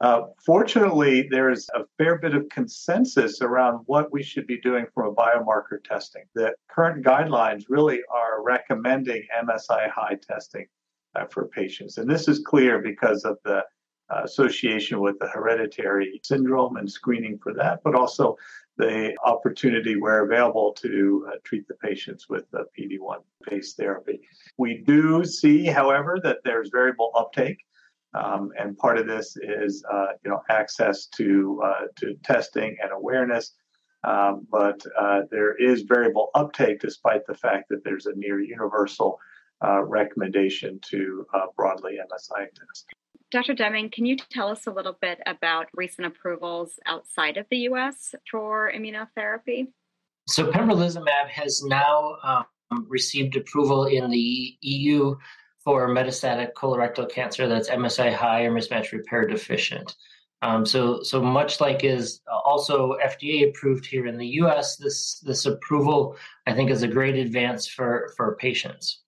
Uh, 0.02 0.22
fortunately, 0.44 1.26
there's 1.30 1.70
a 1.74 1.84
fair 1.96 2.18
bit 2.18 2.34
of 2.34 2.46
consensus 2.50 3.40
around 3.40 3.80
what 3.86 4.12
we 4.12 4.22
should 4.22 4.46
be 4.46 4.60
doing 4.60 4.84
from 4.92 5.06
a 5.06 5.14
biomarker 5.14 5.82
testing. 5.82 6.24
The 6.34 6.52
current 6.68 7.04
guidelines 7.04 7.64
really 7.70 8.00
are 8.12 8.42
recommending 8.42 9.22
MSI 9.42 9.88
high 9.90 10.18
testing 10.20 10.66
uh, 11.14 11.24
for 11.30 11.48
patients. 11.48 11.96
And 11.96 12.10
this 12.10 12.28
is 12.28 12.40
clear 12.40 12.80
because 12.80 13.24
of 13.24 13.38
the 13.44 13.64
uh, 14.08 14.22
association 14.24 15.00
with 15.00 15.18
the 15.18 15.28
hereditary 15.28 16.20
syndrome 16.22 16.76
and 16.76 16.90
screening 16.90 17.38
for 17.42 17.54
that, 17.54 17.80
but 17.82 17.94
also 17.94 18.36
the 18.76 19.14
opportunity 19.24 19.96
where 19.96 20.24
available 20.24 20.72
to 20.72 21.26
uh, 21.28 21.36
treat 21.44 21.66
the 21.68 21.74
patients 21.74 22.28
with 22.28 22.50
the 22.50 22.66
PD-1 22.78 23.22
based 23.48 23.76
therapy. 23.76 24.20
We 24.58 24.82
do 24.86 25.24
see, 25.24 25.64
however, 25.64 26.18
that 26.22 26.38
there's 26.44 26.70
variable 26.70 27.10
uptake. 27.14 27.64
Um, 28.14 28.52
and 28.58 28.76
part 28.78 28.98
of 28.98 29.06
this 29.06 29.36
is, 29.36 29.84
uh, 29.90 30.08
you 30.24 30.30
know, 30.30 30.42
access 30.48 31.06
to 31.06 31.60
uh, 31.62 31.86
to 31.96 32.14
testing 32.22 32.76
and 32.82 32.90
awareness, 32.92 33.52
um, 34.04 34.46
but 34.50 34.80
uh, 34.98 35.22
there 35.30 35.54
is 35.56 35.82
variable 35.82 36.30
uptake 36.34 36.80
despite 36.80 37.26
the 37.26 37.34
fact 37.34 37.68
that 37.68 37.84
there's 37.84 38.06
a 38.06 38.14
near 38.14 38.40
universal 38.40 39.18
uh, 39.64 39.82
recommendation 39.82 40.78
to 40.82 41.26
uh, 41.34 41.46
broadly 41.56 41.98
MSI 42.10 42.46
test. 42.54 42.86
Dr. 43.32 43.54
Deming, 43.54 43.90
can 43.90 44.06
you 44.06 44.16
tell 44.16 44.48
us 44.48 44.66
a 44.66 44.70
little 44.70 44.96
bit 45.00 45.18
about 45.26 45.66
recent 45.74 46.06
approvals 46.06 46.78
outside 46.86 47.36
of 47.36 47.46
the 47.50 47.58
US 47.70 48.14
for 48.30 48.72
immunotherapy? 48.72 49.68
So, 50.28 50.50
pembrolizumab 50.50 51.28
has 51.28 51.62
now 51.64 52.16
um, 52.22 52.86
received 52.88 53.36
approval 53.36 53.86
in 53.86 54.10
the 54.10 54.56
EU 54.60 55.16
for 55.64 55.88
metastatic 55.88 56.52
colorectal 56.52 57.10
cancer 57.10 57.48
that's 57.48 57.68
MSI 57.68 58.12
high 58.14 58.44
or 58.44 58.52
mismatch 58.52 58.92
repair 58.92 59.26
deficient. 59.26 59.96
Um, 60.42 60.64
so, 60.64 61.02
so 61.02 61.20
much 61.20 61.60
like 61.60 61.82
is 61.82 62.20
also 62.44 62.96
FDA 63.04 63.48
approved 63.48 63.86
here 63.86 64.06
in 64.06 64.18
the 64.18 64.26
U.S., 64.40 64.76
this 64.76 65.18
this 65.20 65.46
approval 65.46 66.16
I 66.46 66.52
think 66.52 66.70
is 66.70 66.82
a 66.82 66.88
great 66.88 67.16
advance 67.16 67.66
for 67.66 68.12
for 68.16 68.36
patients 68.36 69.02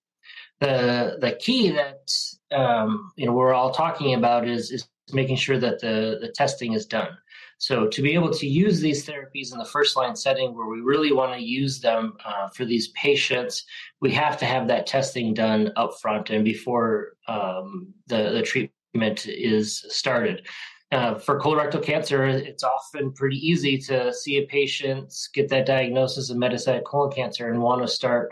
the 0.60 1.18
the 1.20 1.32
key 1.32 1.70
that 1.70 2.12
um, 2.56 3.12
you 3.16 3.26
know 3.26 3.32
we're 3.32 3.54
all 3.54 3.72
talking 3.72 4.14
about 4.14 4.48
is 4.48 4.70
is 4.70 4.88
making 5.12 5.36
sure 5.36 5.58
that 5.58 5.80
the 5.80 6.18
the 6.20 6.32
testing 6.34 6.72
is 6.72 6.86
done. 6.86 7.16
So 7.58 7.88
to 7.88 8.02
be 8.02 8.14
able 8.14 8.30
to 8.30 8.46
use 8.46 8.80
these 8.80 9.04
therapies 9.04 9.52
in 9.52 9.58
the 9.58 9.64
first 9.64 9.96
line 9.96 10.14
setting 10.14 10.56
where 10.56 10.68
we 10.68 10.80
really 10.80 11.12
want 11.12 11.34
to 11.34 11.42
use 11.42 11.80
them 11.80 12.16
uh, 12.24 12.48
for 12.48 12.64
these 12.64 12.88
patients, 12.88 13.64
we 14.00 14.12
have 14.12 14.38
to 14.38 14.44
have 14.44 14.68
that 14.68 14.86
testing 14.86 15.34
done 15.34 15.72
up 15.74 15.98
front 16.00 16.30
and 16.30 16.44
before 16.44 17.14
um, 17.26 17.92
the 18.06 18.30
the 18.30 18.42
treatment 18.42 19.26
is 19.26 19.84
started. 19.88 20.46
Uh, 20.90 21.16
for 21.16 21.38
colorectal 21.38 21.82
cancer, 21.82 22.24
it's 22.26 22.64
often 22.64 23.12
pretty 23.12 23.36
easy 23.36 23.76
to 23.76 24.12
see 24.14 24.38
a 24.38 24.46
patient 24.46 25.12
get 25.34 25.48
that 25.50 25.66
diagnosis 25.66 26.30
of 26.30 26.38
metastatic 26.38 26.84
colon 26.84 27.12
cancer 27.12 27.50
and 27.50 27.60
want 27.60 27.82
to 27.82 27.88
start 27.88 28.30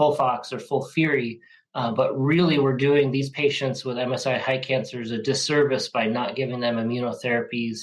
FOLFOX 0.00 0.52
or 0.52 0.58
FOLFIRI. 0.58 1.40
Uh, 1.74 1.92
but 1.92 2.18
really, 2.18 2.58
we're 2.58 2.76
doing 2.76 3.12
these 3.12 3.30
patients 3.30 3.84
with 3.84 3.96
MSI 3.96 4.40
high 4.40 4.58
cancers 4.58 5.12
a 5.12 5.22
disservice 5.22 5.88
by 5.88 6.06
not 6.06 6.34
giving 6.34 6.58
them 6.58 6.76
immunotherapies 6.76 7.82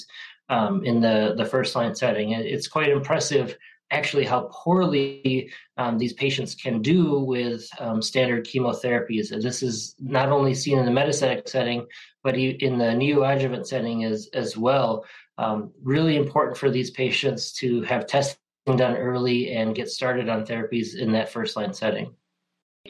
um, 0.50 0.84
in 0.84 1.00
the, 1.00 1.34
the 1.36 1.44
first 1.44 1.74
line 1.74 1.94
setting. 1.94 2.32
It's 2.32 2.68
quite 2.68 2.90
impressive, 2.90 3.56
actually, 3.90 4.24
how 4.24 4.50
poorly 4.52 5.50
um, 5.78 5.96
these 5.96 6.12
patients 6.12 6.54
can 6.54 6.82
do 6.82 7.20
with 7.20 7.66
um, 7.78 8.02
standard 8.02 8.44
chemotherapies. 8.44 9.32
And 9.32 9.42
this 9.42 9.62
is 9.62 9.94
not 9.98 10.28
only 10.28 10.54
seen 10.54 10.78
in 10.78 10.84
the 10.84 11.00
metastatic 11.00 11.48
setting, 11.48 11.86
but 12.22 12.36
in 12.36 12.76
the 12.76 12.84
neoadjuvant 12.84 13.66
setting 13.66 14.04
as, 14.04 14.28
as 14.34 14.54
well. 14.56 15.06
Um, 15.38 15.72
really 15.82 16.16
important 16.16 16.58
for 16.58 16.70
these 16.70 16.90
patients 16.90 17.52
to 17.54 17.82
have 17.82 18.06
testing 18.06 18.38
done 18.76 18.96
early 18.96 19.52
and 19.52 19.74
get 19.74 19.88
started 19.88 20.28
on 20.28 20.44
therapies 20.44 20.96
in 20.96 21.12
that 21.12 21.28
first 21.28 21.56
line 21.56 21.72
setting. 21.72 22.14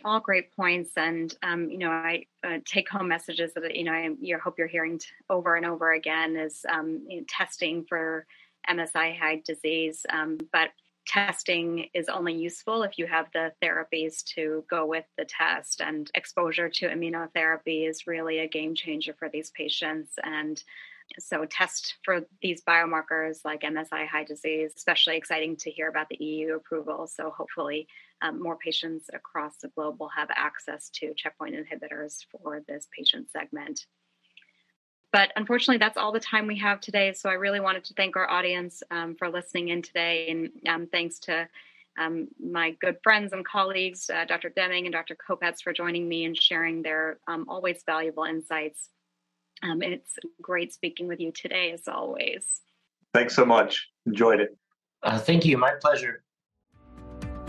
all 0.04 0.20
great 0.20 0.54
points, 0.54 0.92
and 0.96 1.34
um, 1.42 1.68
you 1.70 1.78
know, 1.78 1.90
I 1.90 2.24
uh, 2.44 2.58
take 2.64 2.88
home 2.88 3.08
messages 3.08 3.52
that 3.54 3.74
you 3.74 3.84
know 3.84 3.92
I 3.92 4.10
you 4.20 4.38
hope 4.38 4.58
you're 4.58 4.66
hearing 4.66 4.98
t- 4.98 5.06
over 5.28 5.56
and 5.56 5.66
over 5.66 5.92
again 5.92 6.36
is 6.36 6.64
um, 6.72 7.04
you 7.08 7.18
know, 7.18 7.24
testing 7.28 7.84
for 7.88 8.26
MSI 8.68 9.18
high 9.18 9.42
disease, 9.44 10.04
um, 10.10 10.38
but 10.52 10.70
testing 11.06 11.88
is 11.94 12.08
only 12.08 12.34
useful 12.34 12.82
if 12.82 12.98
you 12.98 13.06
have 13.06 13.26
the 13.32 13.50
therapies 13.62 14.22
to 14.22 14.62
go 14.68 14.84
with 14.86 15.06
the 15.16 15.24
test, 15.24 15.80
and 15.80 16.10
exposure 16.14 16.68
to 16.68 16.88
immunotherapy 16.88 17.88
is 17.88 18.06
really 18.06 18.40
a 18.40 18.48
game 18.48 18.74
changer 18.74 19.14
for 19.18 19.28
these 19.28 19.50
patients 19.50 20.12
and 20.22 20.62
so 21.18 21.44
test 21.44 21.96
for 22.04 22.20
these 22.42 22.62
biomarkers 22.62 23.38
like 23.44 23.62
MSI 23.62 24.06
high 24.06 24.24
disease, 24.24 24.72
especially 24.76 25.16
exciting 25.16 25.56
to 25.56 25.70
hear 25.70 25.88
about 25.88 26.08
the 26.08 26.22
EU 26.24 26.54
approval. 26.54 27.06
So 27.06 27.30
hopefully 27.30 27.86
um, 28.22 28.42
more 28.42 28.56
patients 28.56 29.10
across 29.12 29.56
the 29.58 29.68
globe 29.68 29.96
will 29.98 30.10
have 30.10 30.28
access 30.34 30.90
to 30.94 31.14
checkpoint 31.16 31.54
inhibitors 31.54 32.24
for 32.30 32.62
this 32.68 32.88
patient 32.96 33.30
segment. 33.30 33.86
But 35.12 35.32
unfortunately, 35.36 35.78
that's 35.78 35.96
all 35.96 36.12
the 36.12 36.20
time 36.20 36.46
we 36.46 36.58
have 36.58 36.80
today. 36.80 37.12
So 37.14 37.30
I 37.30 37.34
really 37.34 37.60
wanted 37.60 37.84
to 37.84 37.94
thank 37.94 38.16
our 38.16 38.28
audience 38.28 38.82
um, 38.90 39.16
for 39.18 39.30
listening 39.30 39.68
in 39.68 39.80
today. 39.80 40.28
And 40.28 40.50
um, 40.68 40.88
thanks 40.92 41.18
to 41.20 41.48
um, 41.98 42.28
my 42.38 42.76
good 42.80 42.98
friends 43.02 43.32
and 43.32 43.44
colleagues, 43.44 44.10
uh, 44.10 44.24
Dr. 44.26 44.50
Deming 44.54 44.86
and 44.86 44.92
Dr. 44.92 45.16
Kopetz, 45.16 45.62
for 45.62 45.72
joining 45.72 46.08
me 46.08 46.26
and 46.26 46.36
sharing 46.36 46.82
their 46.82 47.18
um, 47.26 47.46
always 47.48 47.82
valuable 47.86 48.24
insights. 48.24 48.90
Um, 49.62 49.82
it's 49.82 50.16
great 50.40 50.72
speaking 50.72 51.08
with 51.08 51.20
you 51.20 51.32
today, 51.32 51.72
as 51.72 51.88
always. 51.88 52.44
Thanks 53.14 53.34
so 53.34 53.44
much. 53.44 53.88
Enjoyed 54.06 54.40
it. 54.40 54.56
Uh, 55.02 55.18
thank 55.18 55.44
you. 55.44 55.56
My 55.58 55.72
pleasure. 55.80 56.22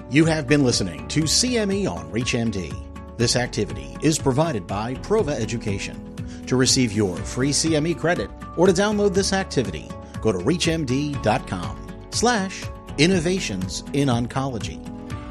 You 0.09 0.25
have 0.25 0.47
been 0.47 0.63
listening 0.63 1.07
to 1.09 1.21
CME 1.23 1.89
on 1.89 2.11
ReachMD. 2.11 3.17
This 3.17 3.35
activity 3.35 3.95
is 4.01 4.17
provided 4.17 4.65
by 4.65 4.95
Prova 4.95 5.39
Education. 5.39 6.15
To 6.47 6.55
receive 6.55 6.93
your 6.93 7.15
free 7.17 7.51
CME 7.51 7.99
credit 7.99 8.31
or 8.57 8.65
to 8.65 8.73
download 8.73 9.13
this 9.13 9.33
activity, 9.33 9.87
go 10.21 10.31
to 10.31 10.39
reachmd.com 10.39 11.87
slash 12.09 12.63
innovations 12.97 13.83
in 13.93 14.07
oncology. 14.07 14.83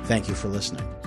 Thank 0.04 0.28
you 0.28 0.34
for 0.34 0.48
listening. 0.48 0.97